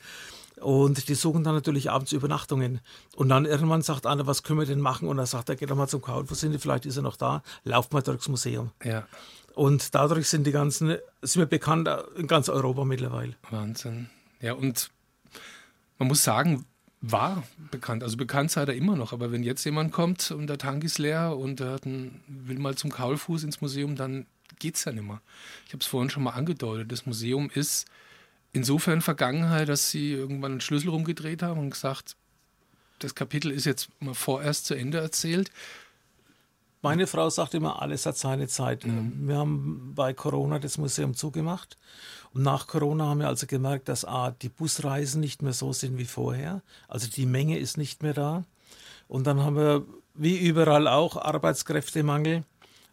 [0.61, 2.81] Und die suchen dann natürlich abends Übernachtungen.
[3.17, 5.09] Und dann irgendwann sagt einer, was können wir denn machen?
[5.09, 6.59] Und dann sagt er, geht doch mal zum Kaul, wo sind die?
[6.59, 7.43] Vielleicht ist er noch da.
[7.65, 8.71] Lauft mal durchs Museum.
[8.85, 9.07] Ja.
[9.55, 13.35] Und dadurch sind die ganzen, sind wir bekannt in ganz Europa mittlerweile.
[13.51, 14.09] Wahnsinn.
[14.41, 14.91] Ja, und
[15.99, 16.65] man muss sagen,
[17.01, 18.03] war bekannt.
[18.03, 19.13] Also bekannt sei er immer noch.
[19.13, 22.75] Aber wenn jetzt jemand kommt und der Tank ist leer und er einen, will mal
[22.77, 24.27] zum Kaulfuß ins Museum, dann
[24.59, 25.21] geht es ja nicht mehr.
[25.67, 26.91] Ich habe es vorhin schon mal angedeutet.
[26.91, 27.87] Das Museum ist
[28.53, 32.17] insofern Vergangenheit, dass sie irgendwann einen Schlüssel rumgedreht haben und gesagt,
[32.99, 35.51] das Kapitel ist jetzt mal vorerst zu Ende erzählt.
[36.81, 38.87] Meine Frau sagt immer, alles hat seine Zeit.
[38.87, 39.29] Mhm.
[39.29, 41.77] Wir haben bei Corona das Museum zugemacht.
[42.33, 45.99] Und nach Corona haben wir also gemerkt, dass A, die Busreisen nicht mehr so sind
[45.99, 46.63] wie vorher.
[46.87, 48.45] Also die Menge ist nicht mehr da.
[49.09, 49.85] Und dann haben wir,
[50.15, 52.45] wie überall auch, Arbeitskräftemangel.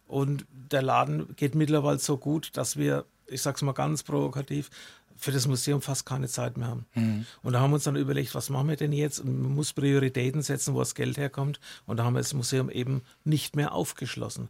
[0.08, 4.70] Und der Laden geht mittlerweile so gut, dass wir, ich sage es mal ganz provokativ,
[5.16, 6.86] für das Museum fast keine Zeit mehr haben.
[6.94, 7.26] Mhm.
[7.42, 9.20] Und da haben wir uns dann überlegt, was machen wir denn jetzt?
[9.20, 11.60] Und man muss Prioritäten setzen, wo das Geld herkommt.
[11.86, 14.48] Und da haben wir das Museum eben nicht mehr aufgeschlossen.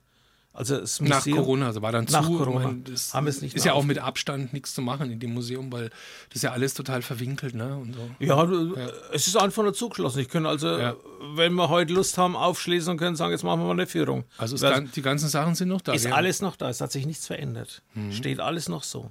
[0.56, 2.38] Also das Museum, nach Corona, also war dann nach zu.
[2.38, 5.20] Corona meine, das haben es nicht ist ja auch mit Abstand nichts zu machen in
[5.20, 5.90] dem Museum, weil
[6.32, 7.76] das ja alles total verwinkelt, ne?
[7.76, 8.10] Und so.
[8.20, 10.20] ja, ja, es ist einfach nur zugeschlossen.
[10.20, 10.96] Ich kann also, ja.
[11.34, 14.24] wenn wir heute Lust haben, aufschließen und können sagen, jetzt machen wir mal eine Führung.
[14.38, 15.92] Also Weil, die ganzen Sachen sind noch da.
[15.92, 17.82] Ist alles noch da, es hat sich nichts verändert.
[17.92, 18.12] Mhm.
[18.12, 19.10] Steht alles noch so.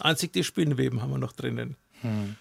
[0.00, 1.76] Einzig die Spinnweben haben wir noch drinnen.
[2.02, 2.36] Hm.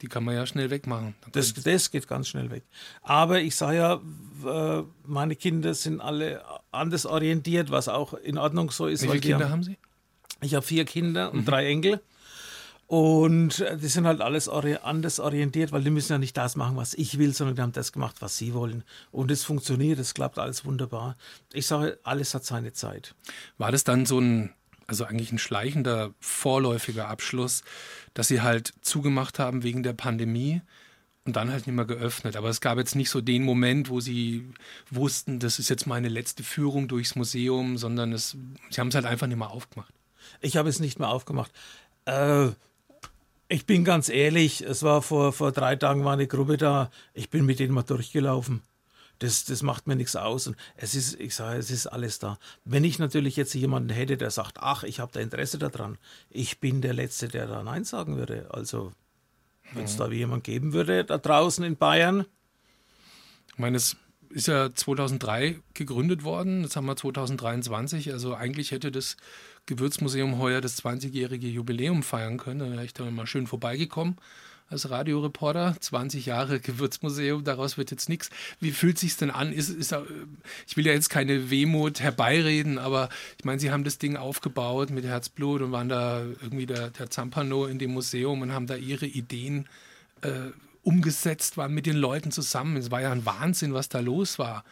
[0.00, 1.14] Die kann man ja schnell wegmachen.
[1.32, 2.64] Das, das geht ganz schnell weg.
[3.02, 4.00] Aber ich sage ja,
[4.44, 6.42] äh, meine Kinder sind alle
[6.72, 9.02] anders orientiert, was auch in Ordnung so ist.
[9.02, 9.78] Wie viele Kinder haben, haben Sie?
[10.42, 11.44] Ich habe vier Kinder und mhm.
[11.46, 12.00] drei Enkel.
[12.86, 16.76] Und äh, die sind halt alles anders orientiert, weil die müssen ja nicht das machen,
[16.76, 18.84] was ich will, sondern die haben das gemacht, was sie wollen.
[19.10, 21.16] Und es funktioniert, es klappt alles wunderbar.
[21.52, 23.14] Ich sage, alles hat seine Zeit.
[23.56, 24.52] War das dann so ein
[24.86, 27.62] also eigentlich ein schleichender, vorläufiger Abschluss,
[28.14, 30.60] dass sie halt zugemacht haben wegen der Pandemie
[31.24, 32.36] und dann halt nicht mehr geöffnet.
[32.36, 34.46] Aber es gab jetzt nicht so den Moment, wo sie
[34.90, 38.36] wussten, das ist jetzt meine letzte Führung durchs Museum, sondern es,
[38.70, 39.92] sie haben es halt einfach nicht mehr aufgemacht.
[40.40, 41.52] Ich habe es nicht mehr aufgemacht.
[42.04, 42.48] Äh,
[43.48, 47.30] ich bin ganz ehrlich, es war vor, vor drei Tagen war eine Gruppe da, ich
[47.30, 48.62] bin mit denen mal durchgelaufen.
[49.18, 50.46] Das, das macht mir nichts aus.
[50.46, 52.38] Und es ist, ich sage, es ist alles da.
[52.64, 55.98] Wenn ich natürlich jetzt jemanden hätte, der sagt, ach, ich habe da Interesse daran,
[56.30, 58.48] ich bin der Letzte, der da Nein sagen würde.
[58.50, 58.92] Also,
[59.72, 59.98] wenn es mhm.
[59.98, 62.26] da jemand geben würde, da draußen in Bayern.
[63.52, 63.96] Ich meine, es
[64.30, 69.16] ist ja 2003 gegründet worden, jetzt haben wir 2023, also eigentlich hätte das
[69.66, 74.16] Gewürzmuseum heuer das 20-jährige Jubiläum feiern können, da wäre ich da mal schön vorbeigekommen
[74.68, 78.30] als Radioreporter, 20 Jahre Gewürzmuseum, daraus wird jetzt nichts.
[78.60, 79.52] Wie fühlt sich denn an?
[79.52, 79.94] Ist, ist,
[80.66, 83.08] ich will ja jetzt keine Wehmut herbeireden, aber
[83.38, 87.10] ich meine, Sie haben das Ding aufgebaut mit Herzblut und waren da irgendwie der, der
[87.10, 89.68] Zampano in dem Museum und haben da Ihre Ideen
[90.22, 90.50] äh,
[90.82, 92.76] umgesetzt, waren mit den Leuten zusammen.
[92.76, 94.64] Es war ja ein Wahnsinn, was da los war.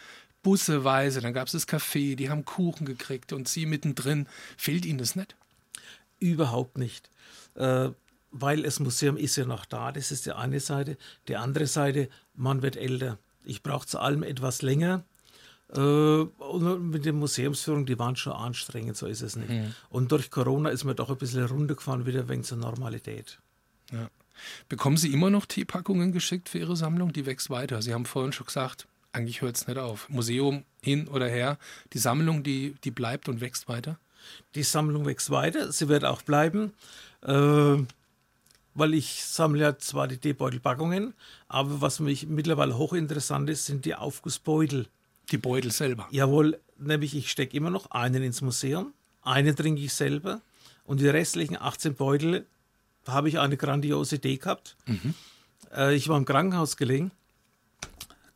[0.43, 4.27] Busseweise, dann gab es das Café, die haben Kuchen gekriegt und Sie mittendrin.
[4.57, 5.37] Fehlt Ihnen das nicht?
[6.19, 7.11] Überhaupt nicht.
[7.55, 7.91] Äh,
[8.33, 10.97] weil das Museum ist ja noch da, das ist die eine Seite.
[11.29, 13.19] Die andere Seite, man wird älter.
[13.45, 15.05] Ich brauche zu allem etwas länger.
[15.75, 19.51] Äh, und mit der Museumsführung, die waren schon anstrengend, so ist es nicht.
[19.51, 19.75] Mhm.
[19.91, 23.39] Und durch Corona ist man doch ein bisschen runtergefahren, wieder wegen zur Normalität.
[23.93, 24.11] Ja.
[24.69, 27.13] Bekommen Sie immer noch Teepackungen geschickt für Ihre Sammlung?
[27.13, 27.81] Die wächst weiter.
[27.83, 30.09] Sie haben vorhin schon gesagt, Eigentlich hört es nicht auf.
[30.09, 31.59] Museum hin oder her.
[31.93, 33.99] Die Sammlung, die, die bleibt und wächst weiter.
[34.55, 35.71] Die Sammlung wächst weiter.
[35.71, 36.73] Sie wird auch bleiben.
[37.23, 37.77] Äh,
[38.75, 41.15] weil ich sammle ja zwar die Teebeutelpackungen,
[41.49, 44.89] aber was mich mittlerweile hochinteressant ist, sind die Aufgussbeutel.
[45.31, 46.09] Die Beutel selber.
[46.11, 48.93] Jawohl, nämlich ich stecke immer noch einen ins Museum,
[49.23, 50.41] einen trinke ich selber
[50.85, 52.47] und die restlichen 18 Beutel
[53.07, 54.77] habe ich eine grandiose Idee gehabt.
[54.87, 55.15] Mhm.
[55.75, 57.11] Äh, ich war im Krankenhaus gelegen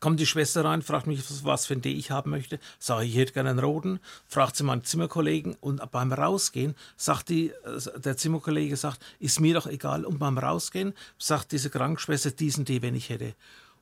[0.01, 2.59] kommt die Schwester rein, fragt mich, was für ein Tee ich haben möchte.
[2.78, 4.01] Sage ich, ich hätte gerne einen roten.
[4.26, 9.55] Fragt sie meinen Zimmerkollegen und beim Rausgehen sagt die, äh, der Zimmerkollege sagt, ist mir
[9.55, 10.05] doch egal.
[10.05, 13.34] Und beim Rausgehen sagt diese Krankenschwester diesen Tee, wenn ich hätte.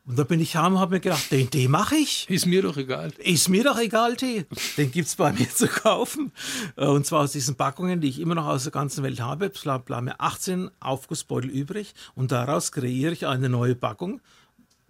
[0.07, 2.29] Und da bin ich heim und habe mir gedacht, den Tee mache ich.
[2.29, 3.11] Ist mir doch egal.
[3.19, 4.45] Ist mir doch egal, Tee.
[4.77, 6.31] Den gibt es bei mir zu kaufen.
[6.77, 9.49] Äh, und zwar aus diesen Packungen, die ich immer noch aus der ganzen Welt habe.
[9.49, 11.95] Bleiben mir 18 Aufgussbeutel übrig.
[12.15, 14.21] Und daraus kreiere ich eine neue Packung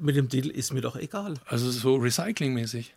[0.05, 1.35] mit dem Titel ist mir doch egal.
[1.47, 2.95] Also so recyclingmäßig.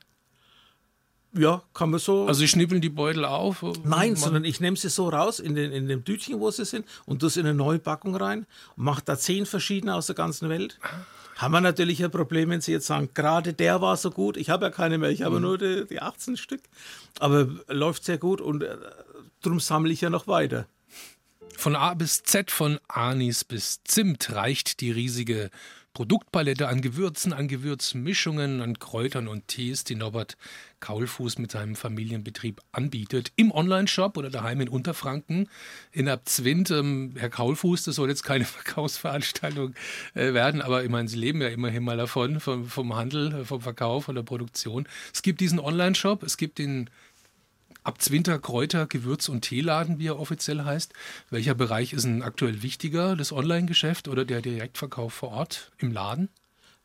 [1.34, 2.26] Ja, kann man so.
[2.26, 3.64] Also Sie schnippeln die Beutel auf?
[3.84, 6.86] Nein, sondern ich nehme sie so raus in, den, in dem Tütchen, wo sie sind,
[7.06, 8.46] und sie in eine neue Packung rein
[8.76, 10.80] und mache da zehn verschiedene aus der ganzen Welt.
[11.36, 14.38] Haben wir natürlich ein Problem, wenn Sie jetzt sagen, gerade der war so gut.
[14.38, 15.42] Ich habe ja keine mehr, ich habe mhm.
[15.44, 16.62] nur die, die 18 Stück.
[17.20, 18.76] Aber läuft sehr gut und äh,
[19.42, 20.66] darum sammle ich ja noch weiter.
[21.56, 25.52] Von A bis Z, von Anis bis Zimt reicht die riesige
[25.98, 30.38] Produktpalette an Gewürzen, an Gewürzmischungen, an Kräutern und Tees, die Norbert
[30.80, 33.32] Kaulfuß mit seinem Familienbetrieb anbietet.
[33.36, 35.50] Im Onlineshop oder daheim in Unterfranken
[35.92, 36.70] in Abzwind.
[36.70, 39.74] Ähm, Herr Kaulfuß, das soll jetzt keine Verkaufsveranstaltung
[40.14, 43.44] äh, werden, aber ich meine, Sie leben ja immerhin mal davon, vom, vom Handel, äh,
[43.44, 44.88] vom Verkauf, von der Produktion.
[45.12, 46.92] Es gibt diesen Onlineshop, es gibt den
[47.88, 50.92] Abzwinter Kräuter, Gewürz- und Teeladen, wie er offiziell heißt.
[51.30, 56.28] Welcher Bereich ist denn aktuell wichtiger, das Online-Geschäft oder der Direktverkauf vor Ort im Laden?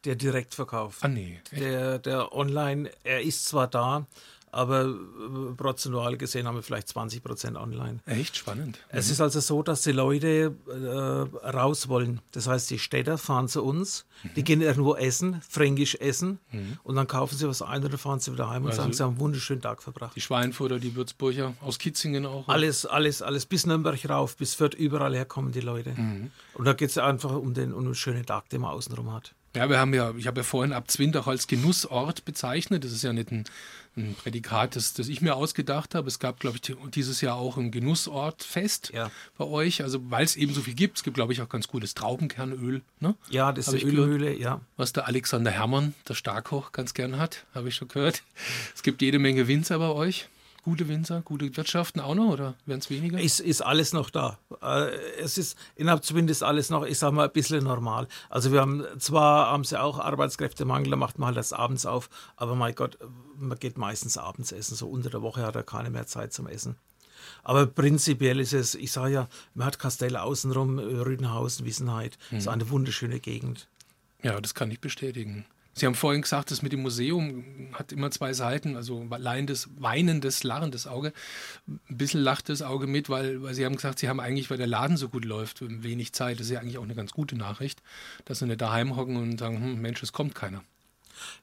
[0.04, 0.98] Der Direktverkauf.
[1.00, 1.40] Ah, nee.
[1.50, 4.06] Der, der Online, er ist zwar da,
[4.52, 8.00] aber äh, prozentual gesehen haben wir vielleicht 20 Prozent online.
[8.04, 8.78] Echt spannend.
[8.90, 9.12] Es mhm.
[9.12, 12.20] ist also so, dass die Leute äh, raus wollen.
[12.32, 14.30] Das heißt, die Städter fahren zu uns, mhm.
[14.36, 16.78] die gehen irgendwo essen, fränkisch essen mhm.
[16.84, 19.02] und dann kaufen sie was ein oder fahren sie wieder heim und also sagen, sie
[19.02, 20.14] haben einen wunderschönen Tag verbracht.
[20.14, 22.46] Die Schweinfurter, die Würzburger, aus Kitzingen auch?
[22.46, 25.94] Alles, alles, alles bis Nürnberg rauf, bis Fürth, überall herkommen die Leute.
[25.96, 26.30] Mhm.
[26.54, 29.34] Und da geht es einfach um den, um den schönen Tag, den man außenrum hat.
[29.54, 32.84] Ja, wir haben ja, ich habe ja vorhin Abzwind auch als Genussort bezeichnet.
[32.84, 33.44] Das ist ja nicht ein,
[33.96, 36.08] ein Prädikat, das, das ich mir ausgedacht habe.
[36.08, 39.10] Es gab, glaube ich, dieses Jahr auch ein Genussortfest ja.
[39.36, 39.82] bei euch.
[39.82, 40.98] Also weil es eben so viel gibt.
[40.98, 42.82] Es gibt, glaube ich, auch ganz gutes Traubenkernöl.
[43.00, 43.14] Ne?
[43.30, 44.60] Ja, das ist Ölmühle, ja.
[44.76, 48.22] Was der Alexander Hermann, der Starkoch, ganz gern hat, habe ich schon gehört.
[48.74, 50.28] Es gibt jede Menge Winzer bei euch
[50.62, 53.20] gute Winzer, gute Wirtschaften auch noch oder werden es weniger?
[53.20, 54.38] Ist, ist alles noch da.
[54.62, 54.90] Äh,
[55.20, 58.08] es ist innerhalb zumindest alles noch, ich sage mal, ein bisschen normal.
[58.30, 62.08] Also wir haben zwar haben sie auch Arbeitskräftemangel, da macht man halt das abends auf,
[62.36, 62.98] aber mein Gott,
[63.36, 64.76] man geht meistens abends essen.
[64.76, 66.76] So unter der Woche hat er keine mehr Zeit zum Essen.
[67.42, 72.18] Aber prinzipiell ist es, ich sage ja, man hat Kastell außenrum, Rüdenhausen, Wissenheit.
[72.30, 72.36] Mhm.
[72.36, 73.68] Das ist eine wunderschöne Gegend.
[74.22, 75.44] Ja, das kann ich bestätigen.
[75.74, 80.44] Sie haben vorhin gesagt, das mit dem Museum hat immer zwei Seiten, also leihendes, weinendes,
[80.44, 81.12] lachendes Auge.
[81.66, 84.58] Ein bisschen lacht das Auge mit, weil, weil Sie haben gesagt, Sie haben eigentlich, weil
[84.58, 86.38] der Laden so gut läuft, wenig Zeit.
[86.38, 87.82] Das ist ja eigentlich auch eine ganz gute Nachricht,
[88.26, 90.62] dass Sie nicht daheim hocken und sagen, hm, Mensch, es kommt keiner.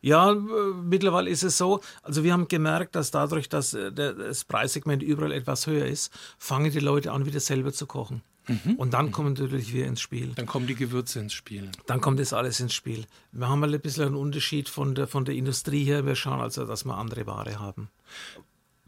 [0.02, 5.02] Ja, mittlerweile ist es so, also wir haben gemerkt, dass dadurch, dass äh, das Preissegment
[5.02, 8.22] überall etwas höher ist, fangen die Leute an, wieder selber zu kochen.
[8.50, 8.76] Mhm.
[8.76, 9.12] Und dann mhm.
[9.12, 10.34] kommen natürlich wir ins Spiel.
[10.36, 11.70] Dann kommen die Gewürze ins Spiel.
[11.86, 13.06] Dann kommt das alles ins Spiel.
[13.32, 16.06] Wir haben ein bisschen einen Unterschied von der, von der Industrie her.
[16.06, 17.90] Wir schauen also, dass wir andere Ware haben.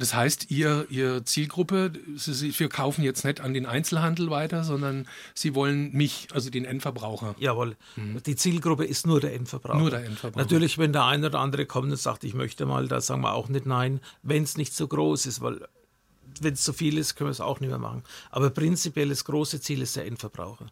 [0.01, 5.07] Das heißt, ihr, ihr Zielgruppe, Sie, wir kaufen jetzt nicht an den Einzelhandel weiter, sondern
[5.35, 7.35] Sie wollen mich, also den Endverbraucher.
[7.37, 7.77] Jawohl.
[7.95, 8.23] Mhm.
[8.23, 9.77] Die Zielgruppe ist nur der Endverbraucher.
[9.77, 10.43] Nur der Endverbraucher.
[10.43, 13.33] Natürlich, wenn der eine oder andere kommt und sagt, ich möchte mal, da sagen wir
[13.33, 15.67] auch nicht nein, wenn es nicht so groß ist, weil
[16.39, 18.03] wenn es zu viel ist, können wir es auch nicht mehr machen.
[18.29, 20.67] Aber prinzipiell das große Ziel ist der Endverbraucher.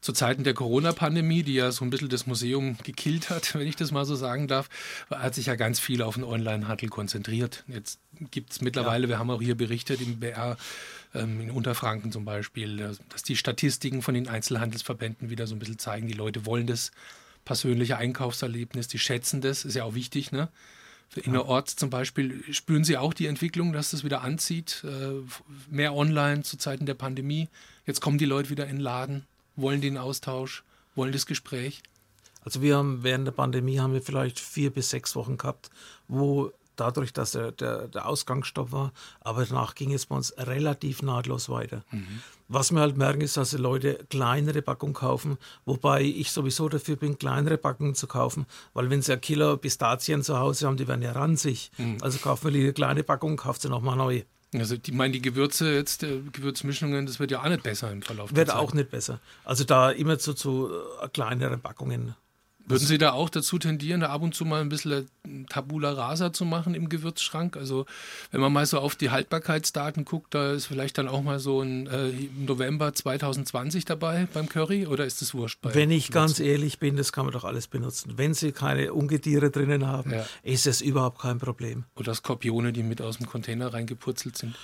[0.00, 3.76] Zu Zeiten der Corona-Pandemie, die ja so ein bisschen das Museum gekillt hat, wenn ich
[3.76, 4.68] das mal so sagen darf,
[5.10, 7.64] hat sich ja ganz viel auf den Online-Handel konzentriert.
[7.68, 7.98] Jetzt
[8.30, 9.10] gibt es mittlerweile, ja.
[9.10, 10.56] wir haben auch hier berichtet im BR,
[11.14, 15.78] ähm, in Unterfranken zum Beispiel, dass die Statistiken von den Einzelhandelsverbänden wieder so ein bisschen
[15.78, 16.92] zeigen, die Leute wollen das
[17.44, 20.48] persönliche Einkaufserlebnis, die schätzen das, ist ja auch wichtig, ne?
[21.22, 24.84] Innerorts zum Beispiel, spüren Sie auch die Entwicklung, dass das wieder anzieht?
[24.84, 25.22] Äh,
[25.70, 27.48] mehr online zu Zeiten der Pandemie.
[27.86, 29.24] Jetzt kommen die Leute wieder in den Laden,
[29.56, 31.82] wollen den Austausch, wollen das Gespräch.
[32.44, 35.70] Also wir haben während der Pandemie haben wir vielleicht vier bis sechs Wochen gehabt,
[36.08, 38.92] wo dadurch, dass der, der, der Ausgangsstopp war.
[39.20, 41.84] Aber danach ging es bei uns relativ nahtlos weiter.
[41.90, 42.20] Mhm.
[42.48, 46.96] Was wir halt merken, ist, dass die Leute kleinere Packungen kaufen, wobei ich sowieso dafür
[46.96, 50.86] bin, kleinere Packungen zu kaufen, weil wenn sie ein Kilo Pistazien zu Hause haben, die
[50.86, 51.70] werden ja ranzig.
[51.78, 51.98] Mhm.
[52.02, 54.22] Also kaufen wir die kleine Packung, kauft sie nochmal neu.
[54.52, 58.02] Also die meinen die Gewürze jetzt, äh, Gewürzmischungen, das wird ja auch nicht besser im
[58.02, 59.20] Verlauf Wird auch nicht besser.
[59.44, 60.70] Also da immer zu, zu
[61.02, 62.14] äh, kleineren Packungen.
[62.66, 65.08] Würden Sie da auch dazu tendieren, da ab und zu mal ein bisschen
[65.48, 67.56] Tabula Rasa zu machen im Gewürzschrank?
[67.56, 67.84] Also
[68.30, 71.60] wenn man mal so auf die Haltbarkeitsdaten guckt, da ist vielleicht dann auch mal so
[71.60, 75.58] ein äh, November 2020 dabei beim Curry oder ist das wurscht?
[75.62, 78.14] wenn ich ganz ehrlich bin, das kann man doch alles benutzen.
[78.16, 80.26] Wenn Sie keine Ungetiere drinnen haben, ja.
[80.42, 81.84] ist es überhaupt kein Problem.
[81.96, 84.56] Oder Skorpione, die mit aus dem Container reingepurzelt sind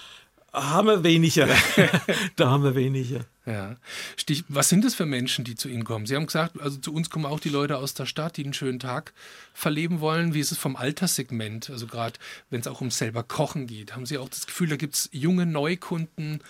[0.53, 1.49] haben wir weniger.
[2.37, 3.25] da haben wir weniger.
[3.47, 3.77] Ja.
[4.17, 6.07] Stich, was sind das für Menschen, die zu Ihnen kommen?
[6.07, 8.53] Sie haben gesagt, also zu uns kommen auch die Leute aus der Stadt, die einen
[8.53, 9.13] schönen Tag
[9.55, 10.35] verleben wollen.
[10.35, 11.71] Wie ist es vom Alterssegment?
[11.71, 12.19] Also gerade
[12.51, 15.09] wenn es auch um selber Kochen geht, haben Sie auch das Gefühl, da gibt es
[15.13, 16.41] junge Neukunden,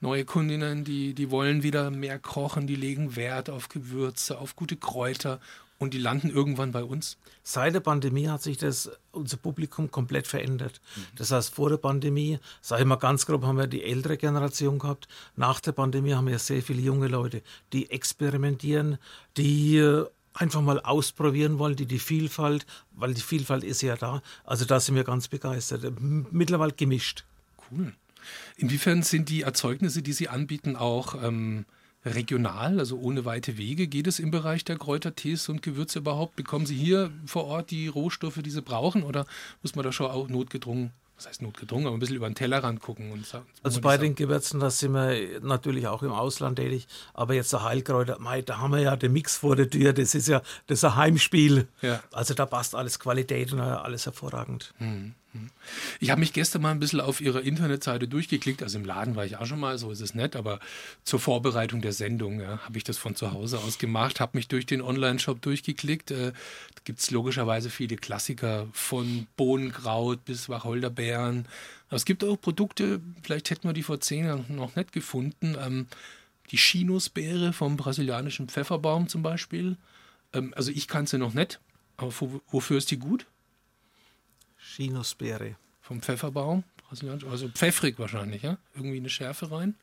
[0.00, 4.76] neue Kundinnen, die, die wollen wieder mehr kochen, die legen Wert auf Gewürze, auf gute
[4.76, 5.40] Kräuter
[5.78, 7.16] und die landen irgendwann bei uns?
[7.42, 10.80] Seit der Pandemie hat sich das, unser Publikum komplett verändert.
[10.96, 11.02] Mhm.
[11.16, 14.78] Das heißt, vor der Pandemie, sage ich mal ganz grob, haben wir die ältere Generation
[14.78, 15.08] gehabt.
[15.36, 18.98] Nach der Pandemie haben wir sehr viele junge Leute, die experimentieren,
[19.36, 24.22] die äh, einfach mal ausprobieren wollen, die die Vielfalt, weil die Vielfalt ist ja da.
[24.44, 25.84] Also da sind wir ganz begeistert.
[26.00, 27.24] Mittlerweile gemischt.
[27.70, 27.92] Cool.
[28.56, 31.64] Inwiefern sind die Erzeugnisse, die Sie anbieten, auch ähm,
[32.04, 33.86] regional, also ohne weite Wege?
[33.86, 36.36] Geht es im Bereich der Kräutertees und Gewürze überhaupt?
[36.36, 39.26] Bekommen Sie hier vor Ort die Rohstoffe, die Sie brauchen, oder
[39.62, 42.80] muss man da schon auch notgedrungen was heißt notgedrungen, aber ein bisschen über den Tellerrand
[42.80, 43.10] gucken.
[43.10, 47.34] Und sagen, also bei den Gewürzen, da sind wir natürlich auch im Ausland tätig, aber
[47.34, 50.28] jetzt der Heilkräuter, mei, da haben wir ja den Mix vor der Tür, das ist
[50.28, 51.66] ja das ist ein Heimspiel.
[51.82, 52.00] Ja.
[52.12, 54.72] Also da passt alles Qualität und alles hervorragend.
[54.78, 55.14] Hm.
[56.00, 58.62] Ich habe mich gestern mal ein bisschen auf Ihrer Internetseite durchgeklickt.
[58.62, 60.58] Also im Laden war ich auch schon mal, so ist es nett, aber
[61.04, 64.48] zur Vorbereitung der Sendung ja, habe ich das von zu Hause aus gemacht, habe mich
[64.48, 66.10] durch den Online-Shop durchgeklickt.
[66.10, 71.46] Äh, da gibt es logischerweise viele Klassiker von Bohnenkraut bis Wacholderbeeren.
[71.88, 75.56] Aber es gibt auch Produkte, vielleicht hätten wir die vor zehn Jahren noch nicht gefunden.
[75.60, 75.86] Ähm,
[76.50, 79.76] die Chinusbeere vom brasilianischen Pfefferbaum zum Beispiel.
[80.32, 81.60] Ähm, also ich kann sie noch nicht,
[81.96, 82.12] aber
[82.50, 83.26] wofür ist die gut?
[84.58, 85.56] Chinusbeere.
[85.80, 86.64] Vom Pfefferbaum,
[87.30, 88.58] also pfeffrig wahrscheinlich, ja?
[88.74, 89.74] Irgendwie eine Schärfe rein?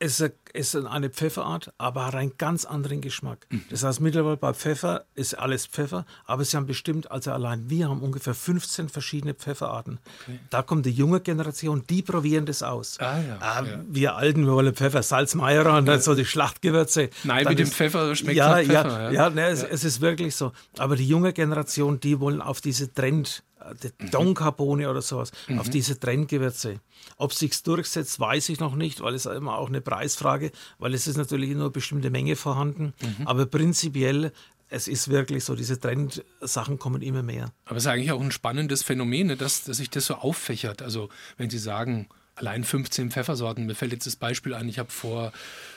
[0.00, 0.22] Es
[0.52, 3.46] ist eine Pfefferart, aber hat einen ganz anderen Geschmack.
[3.50, 3.64] Mhm.
[3.68, 7.88] Das heißt, mittlerweile bei Pfeffer ist alles Pfeffer, aber sie haben bestimmt, also allein wir
[7.88, 9.98] haben ungefähr 15 verschiedene Pfefferarten.
[10.22, 10.38] Okay.
[10.50, 13.00] Da kommt die junge Generation, die probieren das aus.
[13.00, 13.84] Ah, ja, ah, ja.
[13.88, 17.10] Wir Alten, wir wollen Pfeffer, Salz, Meier und dann so die Schlachtgewürze.
[17.24, 18.72] Nein, mit dem Pfeffer schmeckt ja, Pfeffer.
[18.72, 20.52] Ja, ja, ja, ne, es, es, ist wirklich so.
[20.76, 23.42] Aber die junge Generation, die wollen auf diese Trend
[23.82, 25.58] die Donkabohne oder sowas, mhm.
[25.58, 26.80] auf diese Trendgewürze.
[27.16, 30.94] Ob es sich durchsetzt, weiß ich noch nicht, weil es immer auch eine Preisfrage, weil
[30.94, 32.94] es ist natürlich nur eine bestimmte Menge vorhanden.
[33.00, 33.26] Mhm.
[33.26, 34.32] Aber prinzipiell
[34.70, 37.52] es ist wirklich so, diese Trendsachen kommen immer mehr.
[37.64, 40.82] Aber es ist eigentlich auch ein spannendes Phänomen, ne, dass, dass sich das so auffächert.
[40.82, 44.90] Also wenn Sie sagen, allein 15 Pfeffersorten, mir fällt jetzt das Beispiel ein, ich habe
[44.90, 45.32] vor,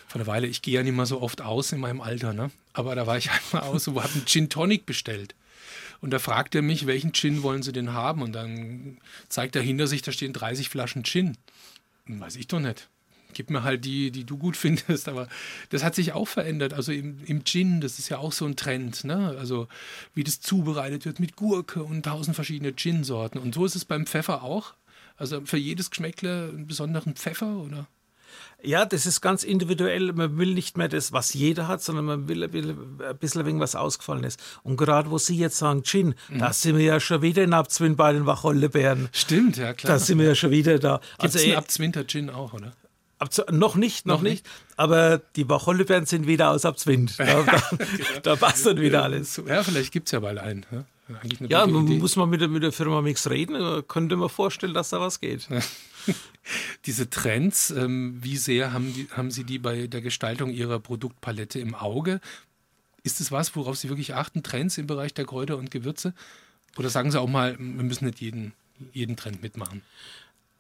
[0.07, 2.51] vor einer Weile, ich gehe ja nicht mehr so oft aus in meinem Alter, ne?
[2.73, 5.35] aber da war ich einmal aus und habe einen Gin Tonic bestellt.
[6.01, 8.23] Und da fragt er mich, welchen Gin wollen Sie denn haben?
[8.23, 8.97] Und dann
[9.29, 11.37] zeigt er hinter sich, da stehen 30 Flaschen Gin.
[12.07, 12.89] Und weiß ich doch nicht.
[13.33, 15.07] Gib mir halt die, die du gut findest.
[15.07, 15.27] Aber
[15.69, 16.73] das hat sich auch verändert.
[16.73, 19.03] Also im, im Gin, das ist ja auch so ein Trend.
[19.03, 19.35] Ne?
[19.39, 19.67] Also
[20.15, 23.37] wie das zubereitet wird mit Gurke und tausend verschiedene Gin-Sorten.
[23.37, 24.73] Und so ist es beim Pfeffer auch.
[25.17, 27.87] Also für jedes Geschmäckle einen besonderen Pfeffer, oder?
[28.63, 30.13] Ja, das ist ganz individuell.
[30.13, 32.75] Man will nicht mehr das, was jeder hat, sondern man will, will
[33.07, 34.37] ein bisschen irgendwas Ausgefallenes.
[34.63, 36.39] Und gerade wo Sie jetzt sagen Gin, mhm.
[36.39, 39.09] da sind wir ja schon wieder in Abzwind bei den Wacholderbeeren.
[39.11, 39.93] Stimmt, ja klar.
[39.93, 41.01] Da sind wir ja schon wieder da.
[41.19, 42.73] Gibt es also, einen Abzwinter Gin auch, oder?
[43.21, 44.45] Abzu noch nicht, noch, noch nicht.
[44.45, 44.55] nicht.
[44.77, 47.15] Aber die Wacholderbeeren sind wieder aus Abzwind.
[47.17, 48.19] Da, da, genau.
[48.23, 49.41] da passt dann wieder alles.
[49.47, 50.65] Ja, vielleicht gibt es ja bald einen.
[50.71, 50.85] Ja?
[51.47, 53.83] Ja, muss man mit der, mit der Firma Mix reden.
[53.87, 55.47] Könnte man vorstellen, dass da was geht.
[56.85, 61.59] Diese Trends, ähm, wie sehr haben, die, haben Sie die bei der Gestaltung Ihrer Produktpalette
[61.59, 62.19] im Auge?
[63.03, 64.43] Ist es was, worauf Sie wirklich achten?
[64.43, 66.13] Trends im Bereich der Kräuter und Gewürze?
[66.77, 68.53] Oder sagen Sie auch mal, wir müssen nicht jeden,
[68.93, 69.81] jeden Trend mitmachen?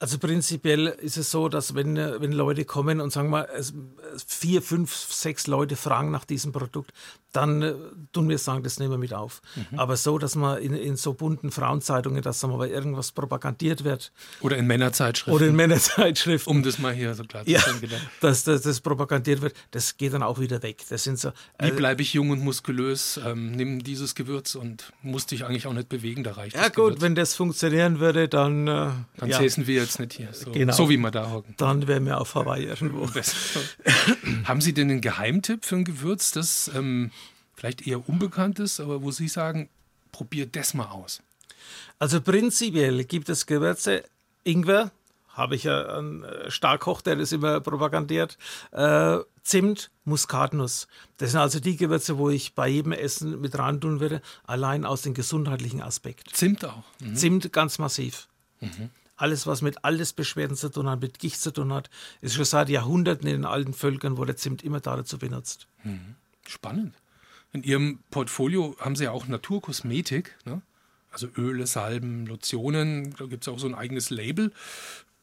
[0.01, 3.47] Also prinzipiell ist es so, dass wenn, wenn Leute kommen und sagen wir,
[4.25, 6.91] vier, fünf, sechs Leute fragen nach diesem Produkt,
[7.31, 7.73] dann äh,
[8.11, 9.41] tun wir sagen, das nehmen wir mit auf.
[9.55, 9.79] Mhm.
[9.79, 14.11] Aber so, dass man in, in so bunten Frauenzeitungen, dass mal irgendwas propagandiert wird.
[14.41, 15.33] Oder in Männerzeitschriften.
[15.33, 16.51] Oder in Männerzeitschriften.
[16.51, 17.79] Um das mal hier so klar zu sagen.
[17.89, 20.83] Ja, dass, dass das propagandiert wird, das geht dann auch wieder weg.
[20.89, 23.19] Das sind so, äh, Wie bleibe ich jung und muskulös?
[23.23, 26.75] Ähm, nimm dieses Gewürz und muss dich eigentlich auch nicht bewegen, da reicht Ja gut,
[26.75, 27.01] Gewürz.
[27.01, 28.67] wenn das funktionieren würde, dann...
[28.67, 29.37] Äh, dann ja.
[29.37, 30.73] säßen wir jetzt nicht hier, so, genau.
[30.73, 31.55] so wie wir da hocken.
[31.57, 33.07] Dann wären wir auf Hawaii irgendwo.
[34.45, 36.69] Haben Sie denn einen Geheimtipp für ein Gewürz, das...
[36.73, 37.11] Ähm,
[37.61, 39.69] vielleicht eher unbekannt ist, aber wo Sie sagen,
[40.11, 41.21] probiert das mal aus?
[41.99, 44.03] Also prinzipiell gibt es Gewürze,
[44.43, 44.89] Ingwer,
[45.29, 48.39] habe ich ja einen äh, Starkkoch, der das immer propagandiert,
[48.71, 50.87] äh, Zimt, Muskatnuss.
[51.17, 54.83] Das sind also die Gewürze, wo ich bei jedem Essen mit rein tun würde, allein
[54.83, 56.35] aus dem gesundheitlichen Aspekt.
[56.35, 56.83] Zimt auch?
[56.99, 57.15] Mhm.
[57.15, 58.27] Zimt ganz massiv.
[58.59, 58.89] Mhm.
[59.21, 61.91] Alles, was mit Allesbeschwerden zu tun hat, mit Gicht zu tun hat,
[62.21, 65.67] ist schon seit Jahrhunderten in den alten Völkern, wurde Zimt immer dazu benutzt.
[65.83, 66.15] Mhm.
[66.47, 66.95] Spannend.
[67.53, 70.63] In Ihrem Portfolio haben Sie ja auch Naturkosmetik, ne?
[71.11, 73.13] also Öle, Salben, Lotionen.
[73.17, 74.51] Da gibt es auch so ein eigenes Label.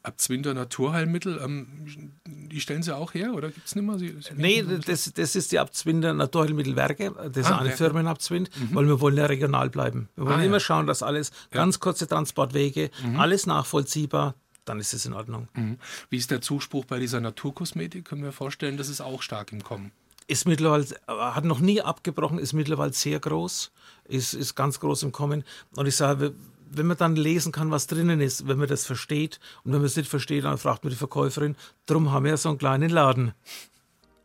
[0.02, 3.98] Abzwinder Naturheilmittel, ähm, die stellen Sie auch her oder gibt es nicht mehr?
[3.98, 7.12] Sie, Sie nee, das, das ist die Abzwinder Naturheilmittelwerke.
[7.32, 8.74] Das ist ah, eine Firmenabzwind, mhm.
[8.74, 10.08] weil wir wollen ja regional bleiben.
[10.16, 10.60] Wir wollen ah, immer ja.
[10.60, 11.58] schauen, dass alles, ja.
[11.58, 13.18] ganz kurze Transportwege, mhm.
[13.18, 14.34] alles nachvollziehbar,
[14.64, 15.48] dann ist es in Ordnung.
[15.54, 15.78] Mhm.
[16.10, 18.04] Wie ist der Zuspruch bei dieser Naturkosmetik?
[18.04, 19.92] Können wir vorstellen, das ist auch stark im Kommen
[20.28, 23.72] ist mittlerweile, hat noch nie abgebrochen, ist mittlerweile sehr groß,
[24.04, 25.42] ist, ist ganz groß im Kommen.
[25.74, 26.34] Und ich sage,
[26.70, 29.86] wenn man dann lesen kann, was drinnen ist, wenn man das versteht, und wenn man
[29.86, 31.56] es nicht versteht, dann fragt man die Verkäuferin,
[31.86, 33.32] drum haben wir so einen kleinen Laden.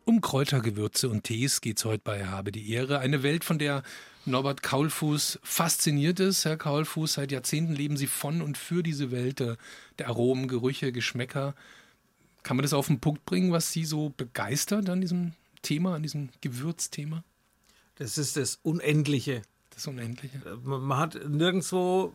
[0.04, 2.98] Um Kräutergewürze und Tees geht es heute bei Habe die Ehre.
[2.98, 3.82] Eine Welt, von der
[4.26, 6.44] Norbert Kaulfuß fasziniert ist.
[6.44, 9.58] Herr Kaulfuß, seit Jahrzehnten leben Sie von und für diese Welt der
[10.08, 11.54] Aromen, Gerüche, Geschmäcker.
[12.42, 15.32] Kann man das auf den Punkt bringen, was Sie so begeistert an diesem
[15.62, 17.24] Thema, an diesem Gewürzthema?
[17.96, 19.42] Das ist das Unendliche.
[19.70, 20.40] Das Unendliche.
[20.62, 22.12] Man hat nirgendwo,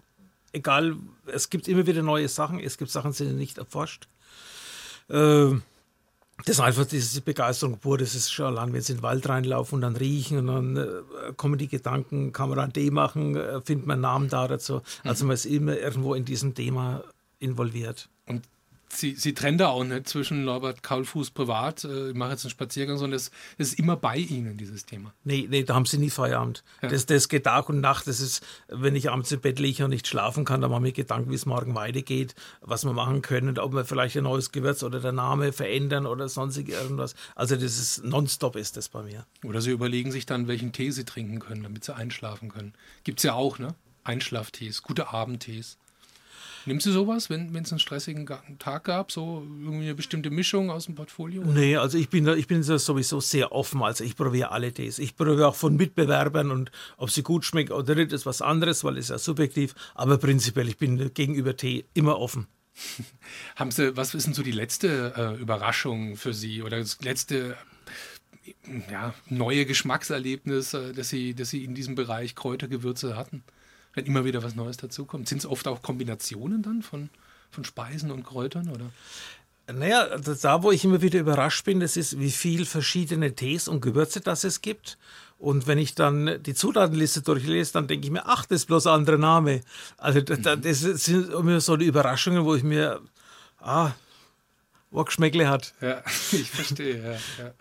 [0.54, 0.95] egal,
[1.28, 4.08] es gibt immer wieder neue Sachen, es gibt Sachen, die sind nicht erforscht.
[5.10, 5.64] Ähm,
[6.45, 9.28] das ist einfach diese Begeisterung pur, das ist schon allein, wenn sie in den Wald
[9.28, 13.36] reinlaufen und dann riechen und dann äh, kommen die Gedanken, kann man ein D machen,
[13.36, 14.82] äh, findet man einen Namen da dazu.
[15.04, 17.04] Also man ist immer irgendwo in diesem Thema
[17.39, 18.08] involviert.
[18.26, 18.43] Und
[18.92, 22.52] sie, sie trennen da auch nicht zwischen Norbert Kaulfuß privat, äh, ich mache jetzt einen
[22.52, 25.14] Spaziergang, sondern es ist immer bei Ihnen, dieses Thema.
[25.24, 26.64] Nee, nee, da haben Sie nie Feierabend.
[26.82, 26.90] Ja.
[26.90, 28.08] Das, das geht Tag und Nacht.
[28.08, 30.84] Das ist, wenn ich abends im Bett liege und nicht schlafen kann, dann mache ich
[30.84, 34.52] mir Gedanken, wie es morgen weitergeht, was wir machen können, ob wir vielleicht ein neues
[34.52, 37.16] Gewürz oder der Name verändern oder sonstig irgendwas.
[37.36, 39.26] Also das ist nonstop ist das bei mir.
[39.44, 42.74] Oder Sie überlegen sich dann, welchen Tee Sie trinken können, damit Sie einschlafen können.
[43.04, 43.76] Gibt es ja auch, ne?
[44.04, 45.78] Einschlaftees, gute Abendtees.
[46.66, 48.28] Nimmst du sowas, wenn es einen stressigen
[48.60, 51.43] Tag gab, so irgendwie eine bestimmte Mischung aus dem Portfolio?
[51.43, 53.82] Nee, also ich bin, da, ich bin sowieso sehr offen.
[53.82, 54.99] Also ich probiere alle Tees.
[54.99, 58.84] Ich probiere auch von Mitbewerbern und ob sie gut schmecken oder nicht, ist was anderes,
[58.84, 59.74] weil es ja subjektiv.
[59.95, 62.47] Aber prinzipiell, ich bin gegenüber Tee immer offen.
[63.55, 67.57] Haben Sie, was ist denn so die letzte äh, Überraschung für Sie oder das letzte
[68.89, 73.43] ja, neue Geschmackserlebnis, äh, das Sie, das Sie in diesem Bereich Kräutergewürze hatten?
[73.94, 75.28] Wenn immer wieder was Neues dazukommt?
[75.28, 77.10] Sind es oft auch Kombinationen dann von,
[77.52, 78.70] von Speisen und Kräutern?
[78.70, 78.92] Oder?
[79.72, 83.82] Naja, da wo ich immer wieder überrascht bin, das ist, wie viele verschiedene Tees und
[83.82, 84.98] Gewürze das es gibt.
[85.38, 88.88] Und wenn ich dann die Zutatenliste durchlese, dann denke ich mir, ach, das ist bloß
[88.88, 89.62] ein anderer Name.
[89.98, 90.62] Also das, mhm.
[90.62, 93.00] das sind immer so die Überraschungen, wo ich mir,
[93.60, 93.92] ah,
[94.92, 95.74] wo Geschmäckle hat.
[95.82, 97.04] Ja, ich verstehe.
[97.04, 97.54] Ja, ja.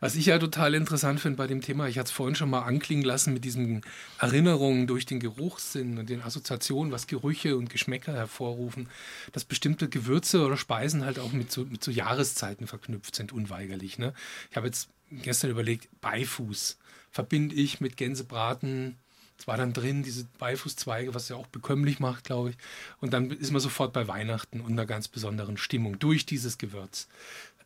[0.00, 2.62] Was ich ja total interessant finde bei dem Thema, ich hatte es vorhin schon mal
[2.62, 3.82] anklingen lassen mit diesen
[4.18, 8.88] Erinnerungen durch den Geruchssinn und den Assoziationen, was Gerüche und Geschmäcker hervorrufen,
[9.32, 13.98] dass bestimmte Gewürze oder Speisen halt auch mit so, mit so Jahreszeiten verknüpft sind, unweigerlich.
[13.98, 14.14] Ne?
[14.50, 16.78] Ich habe jetzt gestern überlegt, Beifuß
[17.10, 18.96] verbinde ich mit Gänsebraten,
[19.38, 22.56] es war dann drin, diese Beifußzweige, was ja auch bekömmlich macht, glaube ich.
[23.00, 27.08] Und dann ist man sofort bei Weihnachten und einer ganz besonderen Stimmung durch dieses Gewürz.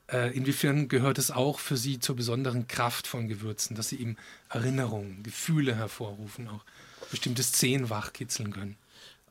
[0.08, 4.16] Äh, inwiefern gehört es auch für Sie zur besonderen Kraft von Gewürzen, dass sie eben
[4.48, 6.64] Erinnerungen, Gefühle hervorrufen, auch
[7.10, 8.76] bestimmte Szenen wachkitzeln können?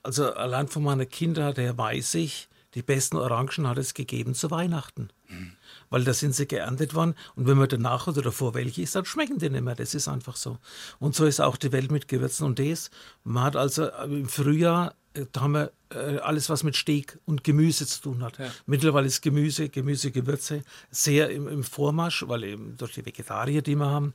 [0.02, 4.50] Also allein von meiner Kindheit her weiß ich, die besten Orangen hat es gegeben zu
[4.50, 5.10] Weihnachten.
[5.28, 5.58] Mhm
[5.90, 7.16] weil da sind sie geerntet worden.
[7.36, 9.76] Und wenn man danach oder davor welche isst, dann schmecken die nicht mehr.
[9.76, 10.58] Das ist einfach so.
[11.00, 12.90] Und so ist auch die Welt mit Gewürzen und Tees.
[13.24, 17.20] Man hat also äh, im Frühjahr, äh, da haben wir äh, alles, was mit Steak
[17.26, 18.38] und Gemüse zu tun hat.
[18.38, 18.50] Ja.
[18.66, 23.76] Mittlerweile ist Gemüse, Gemüse, Gewürze sehr im, im Vormarsch, weil eben durch die Vegetarier, die
[23.76, 24.14] wir haben,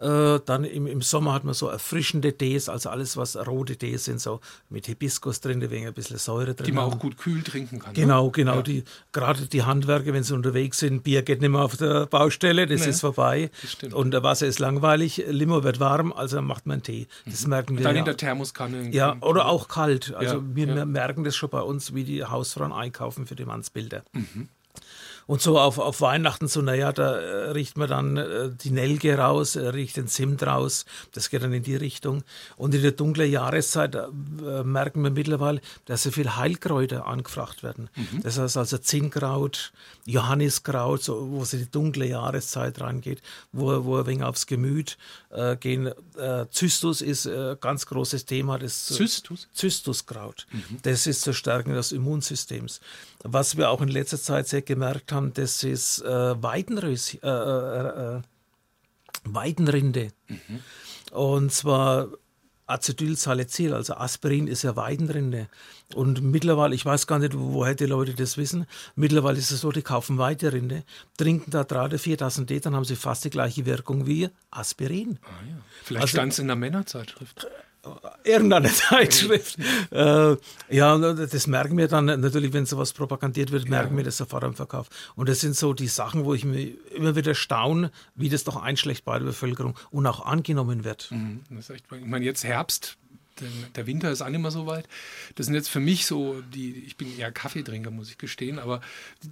[0.00, 4.04] Äh, dann im, im Sommer hat man so erfrischende Tees, also alles, was rote Tees
[4.04, 6.66] sind, so mit Hibiskus drin, wegen ein bisschen Säure drin.
[6.66, 6.92] Die man haben.
[6.94, 7.94] auch gut kühl trinken kann.
[7.94, 8.32] Genau, ne?
[8.32, 8.54] genau.
[8.56, 8.62] Ja.
[8.62, 12.66] Die, gerade die Handwerker, wenn sie unterwegs sind, Bier geht nicht mehr auf der Baustelle,
[12.66, 13.50] das Nee, ist vorbei.
[13.80, 13.92] das.
[13.92, 17.08] Und der Wasser ist langweilig, Limo wird warm, also macht man Tee.
[17.26, 18.00] Das merken wir Dann ja.
[18.00, 18.90] in der Thermoskanne.
[18.94, 20.14] Ja, oder auch kalt.
[20.14, 24.04] Also Ja, wir merken das schon bei uns, wie die Hausfrauen einkaufen für die Mannsbilder.
[24.12, 24.48] Mhm.
[25.28, 29.14] Und so auf, auf Weihnachten, so, naja, da äh, riecht man dann äh, die Nelke
[29.18, 30.86] raus, äh, riecht den Zimt raus.
[31.12, 32.24] Das geht dann in die Richtung.
[32.56, 33.94] Und in der dunklen Jahreszeit
[34.64, 37.90] merken wir mittlerweile, dass so viel Heilkräuter angefragt werden.
[37.94, 38.22] Mhm.
[38.22, 39.72] Das heißt also Zinnkraut,
[40.06, 43.20] Johanniskraut, so, wo es in die dunkle Jahreszeit reingeht,
[43.52, 44.96] wo, wo ein wenig aufs Gemüt
[45.28, 45.92] äh, gehen.
[46.16, 48.58] Äh, Zystus ist äh, ganz großes Thema.
[48.58, 49.46] Das, Zystus?
[49.52, 50.46] Zystuskraut.
[50.84, 52.80] Das ist zur Stärkung des Immunsystems.
[53.24, 58.16] Was wir auch in letzter Zeit sehr gemerkt haben, das ist äh, Weidenrös, äh, äh,
[58.18, 58.22] äh,
[59.24, 60.12] Weidenrinde.
[61.10, 62.08] Und zwar
[62.66, 65.48] Acetylsalicil, also Aspirin ist ja Weidenrinde.
[65.94, 69.72] Und mittlerweile, ich weiß gar nicht, woher die Leute das wissen, mittlerweile ist es so,
[69.72, 70.84] die kaufen Weidenrinde,
[71.16, 74.28] trinken da drei oder vier Tassen Tee, dann haben sie fast die gleiche Wirkung wie
[74.50, 75.18] Aspirin.
[75.22, 75.56] Ah, ja.
[75.82, 77.46] Vielleicht Also- stand es in der Männerzeitschrift.
[78.24, 79.58] Irgendeine Zeitschrift.
[79.90, 80.36] äh,
[80.70, 84.54] ja, das merken wir dann natürlich, wenn sowas propagandiert wird, merken wir das sofort am
[84.54, 84.88] Verkauf.
[85.16, 88.56] Und das sind so die Sachen, wo ich mir immer wieder staune, wie das doch
[88.56, 91.08] einschlägt bei der Bevölkerung und auch angenommen wird.
[91.10, 92.96] Mhm, Das ist echt, ich meine, jetzt Herbst,
[93.76, 94.88] der, Winter ist auch nicht mehr so weit.
[95.34, 98.80] Das sind jetzt für mich so die, ich bin eher Kaffeetrinker, muss ich gestehen, aber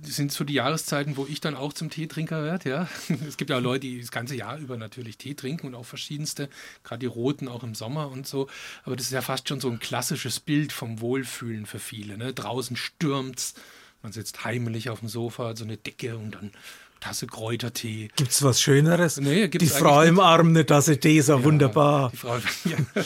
[0.03, 2.89] das sind so die Jahreszeiten, wo ich dann auch zum Teetrinker werde, ja.
[3.27, 6.49] Es gibt ja Leute, die das ganze Jahr über natürlich Tee trinken und auch verschiedenste,
[6.85, 8.49] gerade die roten auch im Sommer und so.
[8.85, 12.19] Aber das ist ja fast schon so ein klassisches Bild vom Wohlfühlen für viele.
[12.19, 12.33] Ne?
[12.33, 13.55] Draußen stürmt's,
[14.03, 16.53] man sitzt heimlich auf dem Sofa, so eine Decke und dann
[17.01, 18.09] Tasse Kräutertee.
[18.17, 19.19] Gibt es was Schöneres?
[19.21, 22.11] Nee, gibt's die Frau im Arm, eine Tasse Tee, ist ja wunderbar.
[22.11, 22.77] Die Frau, ja.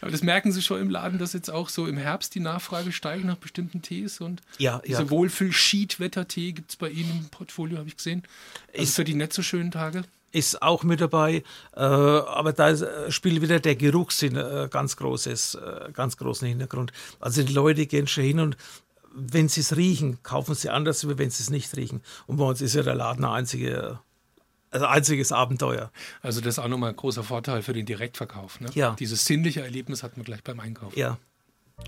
[0.00, 2.92] Aber das merken Sie schon im Laden, dass jetzt auch so im Herbst die Nachfrage
[2.92, 5.10] steigt nach bestimmten Tees und Ja, diese ja.
[5.10, 8.22] Wohlfühl-Schiedwetter-Tee gibt es bei Ihnen im Portfolio, habe ich gesehen.
[8.72, 10.02] Also Ist- für die nicht so schönen Tage.
[10.32, 11.42] ist auch mit dabei,
[11.74, 16.92] äh, aber da äh, spielt wieder der Geruchssinn äh, ganz großes, äh, ganz großen Hintergrund.
[17.18, 18.56] Also die Leute gehen schon hin und
[19.18, 22.02] wenn sie es riechen, kaufen sie anders, wie wenn sie es nicht riechen.
[22.26, 23.98] Und bei uns ist ja der Laden ein einzige,
[24.70, 25.90] also einziges Abenteuer.
[26.22, 28.60] Also das ist auch nochmal ein großer Vorteil für den Direktverkauf.
[28.60, 28.70] Ne?
[28.74, 28.96] Ja.
[28.98, 30.96] Dieses sinnliche Erlebnis hat man gleich beim Einkauf.
[30.96, 31.18] Ja.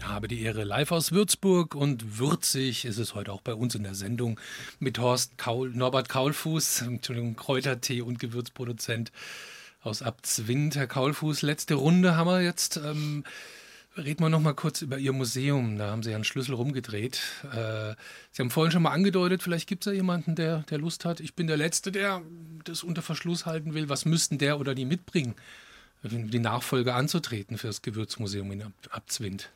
[0.03, 3.83] Habe die Ehre live aus Würzburg und würzig ist es heute auch bei uns in
[3.83, 4.39] der Sendung
[4.79, 9.11] mit Horst Kaul, Norbert Kaulfuß, Entschuldigung, Kräutertee und Gewürzproduzent
[9.83, 10.77] aus Abzwind.
[10.77, 12.77] Herr Kaulfuß, letzte Runde haben wir jetzt.
[12.77, 13.25] Ähm,
[13.97, 15.79] reden wir noch mal kurz über Ihr Museum.
[15.79, 17.21] Da haben Sie ja einen Schlüssel rumgedreht.
[17.53, 17.95] Äh,
[18.33, 21.21] Sie haben vorhin schon mal angedeutet, vielleicht gibt es ja jemanden, der, der Lust hat.
[21.21, 22.23] Ich bin der Letzte, der
[22.65, 23.89] das unter Verschluss halten will.
[23.89, 25.35] Was müssten der oder die mitbringen,
[26.03, 29.51] die Nachfolge anzutreten für das Gewürzmuseum in Ab Abzwind?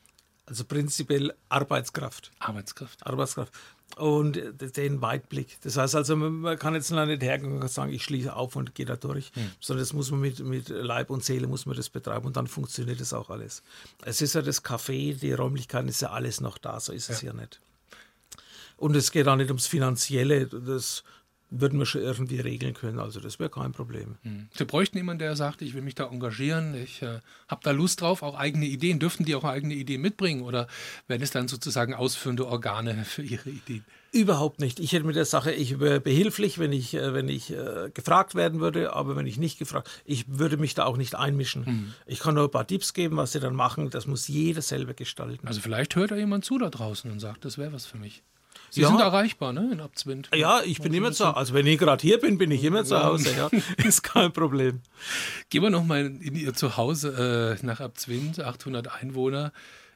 [0.47, 2.31] Also prinzipiell Arbeitskraft.
[2.39, 3.07] Arbeitskraft.
[3.07, 3.53] Arbeitskraft.
[3.97, 5.59] Und äh, den Weitblick.
[5.63, 8.75] Das heißt also, man kann jetzt noch nicht hergehen und sagen, ich schließe auf und
[8.75, 9.31] gehe da durch,
[9.61, 12.47] sondern das muss man mit, mit Leib und Seele muss man das betreiben und dann
[12.47, 13.63] funktioniert das auch alles.
[14.05, 17.23] Es ist ja das Café, die Räumlichkeiten, ist ja alles noch da, so ist es
[17.23, 17.61] ja nicht.
[18.77, 21.05] Und es geht auch nicht ums Finanzielle, das
[21.61, 24.17] würden wir schon irgendwie regeln können, also das wäre kein Problem.
[24.57, 28.01] Sie bräuchten jemanden, der sagt, ich will mich da engagieren, ich äh, habe da Lust
[28.01, 28.99] drauf, auch eigene Ideen.
[28.99, 30.67] Dürften die auch eigene Ideen mitbringen oder
[31.07, 33.85] werden es dann sozusagen ausführende Organe für ihre Ideen?
[34.13, 34.79] Überhaupt nicht.
[34.79, 38.35] Ich hätte mit der Sache, ich wäre behilflich, wenn ich, äh, wenn ich äh, gefragt
[38.35, 41.95] werden würde, aber wenn ich nicht gefragt, ich würde mich da auch nicht einmischen.
[42.07, 43.91] Ich kann nur ein paar Tipps geben, was sie dann machen.
[43.91, 45.49] Das muss jeder selber gestalten.
[45.49, 48.23] Also vielleicht hört da jemand zu da draußen und sagt, das wäre was für mich.
[48.75, 48.89] Sie Ja.
[48.89, 50.31] sind erreichbar, ne, in Abzwind.
[50.35, 51.37] Ja, ich bin immer zu Hause.
[51.37, 53.31] Also wenn ich gerade hier bin, bin ich immer zu Hause.
[53.37, 53.49] Ja.
[53.87, 54.81] Ist kein Problem.
[55.49, 59.53] Gehen wir nochmal in Ihr Zuhause äh, nach Abzwind, 800 Einwohner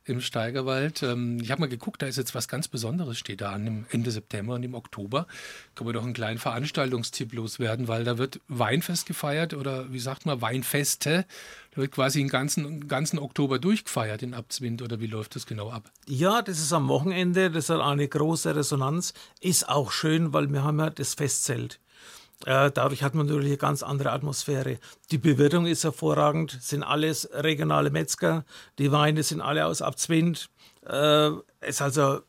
[0.09, 1.03] im Steigerwald.
[1.03, 4.11] Ähm, ich habe mal geguckt, da ist jetzt was ganz Besonderes, steht da an Ende
[4.11, 5.27] September und im Oktober.
[5.75, 10.27] Können wir doch einen kleinen Veranstaltungstipp loswerden, weil da wird Weinfest gefeiert oder wie sagt
[10.27, 11.27] man, Weinfeste.
[11.73, 15.71] Da wird quasi den ganzen, ganzen Oktober durchgefeiert in Abzwind oder wie läuft das genau
[15.71, 15.91] ab?
[16.07, 19.15] Ja, das ist am Wochenende, das hat eine große Resonanz.
[19.41, 21.81] Ist auch schön, weil wir haben ja das Festzelt.
[22.47, 24.79] Äh, dadurch hat man natürlich eine ganz andere Atmosphäre.
[25.11, 28.45] Die Bewirtung ist hervorragend, sind alles regionale Metzger,
[28.79, 30.49] die Weine sind alle aus Abzwind.
[30.89, 31.31] Äh,
[31.67, 32.21] ist also eine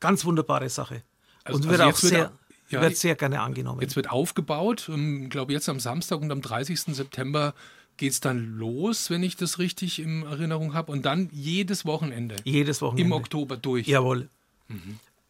[0.00, 1.02] ganz wunderbare Sache.
[1.44, 2.32] Also- Und wird also auch sehr,
[2.68, 3.80] ja, wird sehr gerne angenommen.
[3.80, 4.90] Jetzt wird aufgebaut.
[4.94, 6.94] Ich glaube, jetzt am Samstag und am 30.
[6.94, 7.54] September
[7.96, 10.92] geht es dann los, wenn ich das richtig in Erinnerung habe.
[10.92, 13.02] Und dann jedes Wochenende Jedes Wochenende.
[13.04, 13.86] im Oktober durch.
[13.86, 14.28] Jawohl.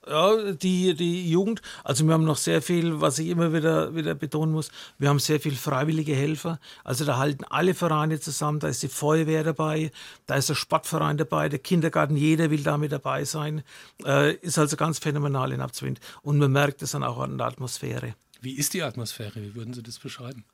[0.07, 4.15] Ja, die, die Jugend, also wir haben noch sehr viel, was ich immer wieder, wieder
[4.15, 6.61] betonen muss, wir haben sehr viel freiwillige Helfer.
[6.83, 9.93] Also da halten alle Vereine zusammen, da ist die Feuerwehr dabei,
[10.27, 13.63] da ist der Sportverein dabei, der Kindergarten, jeder will da mit dabei sein.
[14.05, 16.01] Äh, ist also ganz phänomenal in Abzwind.
[16.23, 18.15] Und man merkt es dann auch an der Atmosphäre.
[18.41, 19.37] Wie ist die Atmosphäre?
[19.37, 20.45] Wie würden Sie das beschreiben?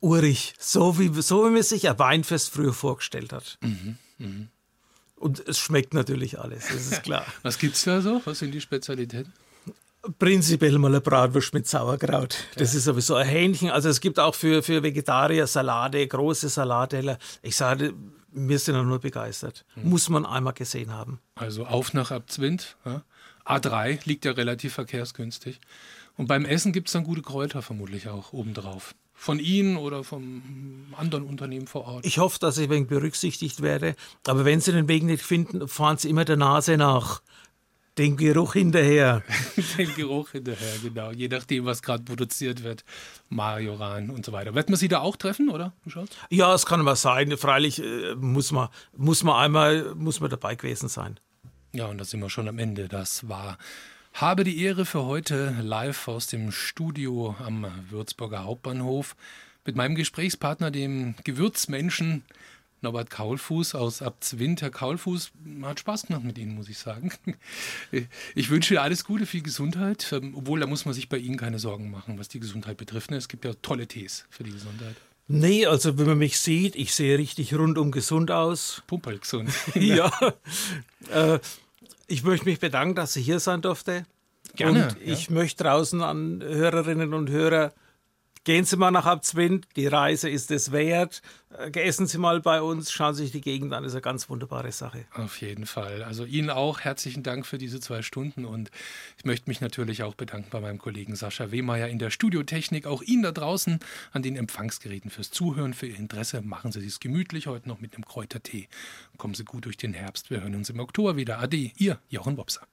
[0.00, 3.58] Urig, so wie, so wie man sich ein Weinfest früher vorgestellt hat.
[3.60, 4.46] Mhm, mh.
[5.20, 7.26] Und es schmeckt natürlich alles, das ist klar.
[7.42, 8.22] Was gibt es da so?
[8.24, 9.32] Was sind die Spezialitäten?
[10.18, 12.38] Prinzipiell mal eine Bratwurst mit Sauerkraut.
[12.56, 12.78] Das ja.
[12.78, 13.70] ist sowieso ein Hähnchen.
[13.70, 17.18] Also es gibt auch für, für Vegetarier Salate, große Salatteller.
[17.42, 17.92] Ich sage,
[18.32, 19.66] wir sind auch nur begeistert.
[19.74, 19.90] Hm.
[19.90, 21.20] Muss man einmal gesehen haben.
[21.34, 22.78] Also auf nach Abzwind.
[22.86, 23.02] Ja.
[23.44, 25.60] A3 liegt ja relativ verkehrsgünstig.
[26.16, 30.42] Und beim Essen gibt es dann gute Kräuter vermutlich auch obendrauf von Ihnen oder vom
[30.96, 32.06] anderen Unternehmen vor Ort?
[32.06, 33.94] Ich hoffe, dass ich wenig berücksichtigt werde.
[34.26, 37.20] Aber wenn Sie den Weg nicht finden, fahren Sie immer der Nase nach.
[37.98, 39.22] Den Geruch hinterher.
[39.76, 41.10] den Geruch hinterher, genau.
[41.10, 42.82] Je nachdem, was gerade produziert wird.
[43.28, 44.54] Majoran und so weiter.
[44.54, 45.74] Wird man Sie da auch treffen, oder?
[46.30, 47.36] Ja, es kann mal sein.
[47.36, 51.20] Freilich äh, muss, man, muss man einmal muss man dabei gewesen sein.
[51.74, 52.88] Ja, und da sind wir schon am Ende.
[52.88, 53.58] Das war
[54.12, 59.16] habe die Ehre für heute live aus dem Studio am Würzburger Hauptbahnhof
[59.64, 62.24] mit meinem Gesprächspartner, dem Gewürzmenschen
[62.82, 64.62] Norbert Kaulfuß aus Abzwind.
[64.62, 65.32] Herr Kaulfuß,
[65.62, 67.12] hat Spaß gemacht mit Ihnen, muss ich sagen.
[68.34, 71.58] Ich wünsche alles Gute, viel Gesundheit, ähm, obwohl da muss man sich bei Ihnen keine
[71.58, 73.10] Sorgen machen, was die Gesundheit betrifft.
[73.10, 73.16] Ne?
[73.16, 74.96] Es gibt ja tolle Tees für die Gesundheit.
[75.28, 78.82] Nee, also wenn man mich sieht, ich sehe richtig rundum gesund aus.
[78.86, 79.50] Pumperl gesund.
[79.74, 80.10] ja.
[81.10, 81.40] Äh,
[82.10, 84.04] ich möchte mich bedanken, dass Sie hier sein durfte.
[84.56, 84.88] Gerne.
[84.88, 85.32] Und ich ja.
[85.32, 87.72] möchte draußen an Hörerinnen und Hörer
[88.44, 91.20] Gehen Sie mal nach Abzwind, die Reise ist es wert.
[91.58, 94.30] Äh, essen Sie mal bei uns, schauen Sie sich die Gegend an, ist eine ganz
[94.30, 95.04] wunderbare Sache.
[95.12, 96.02] Auf jeden Fall.
[96.02, 98.70] Also Ihnen auch herzlichen Dank für diese zwei Stunden und
[99.18, 102.86] ich möchte mich natürlich auch bedanken bei meinem Kollegen Sascha Wehmeier in der Studiotechnik.
[102.86, 103.78] Auch Ihnen da draußen
[104.12, 106.40] an den Empfangsgeräten fürs Zuhören, für Ihr Interesse.
[106.40, 108.68] Machen Sie es gemütlich heute noch mit einem Kräutertee.
[109.18, 110.30] Kommen Sie gut durch den Herbst.
[110.30, 111.40] Wir hören uns im Oktober wieder.
[111.40, 112.66] Ade, Ihr Jochen Wopser.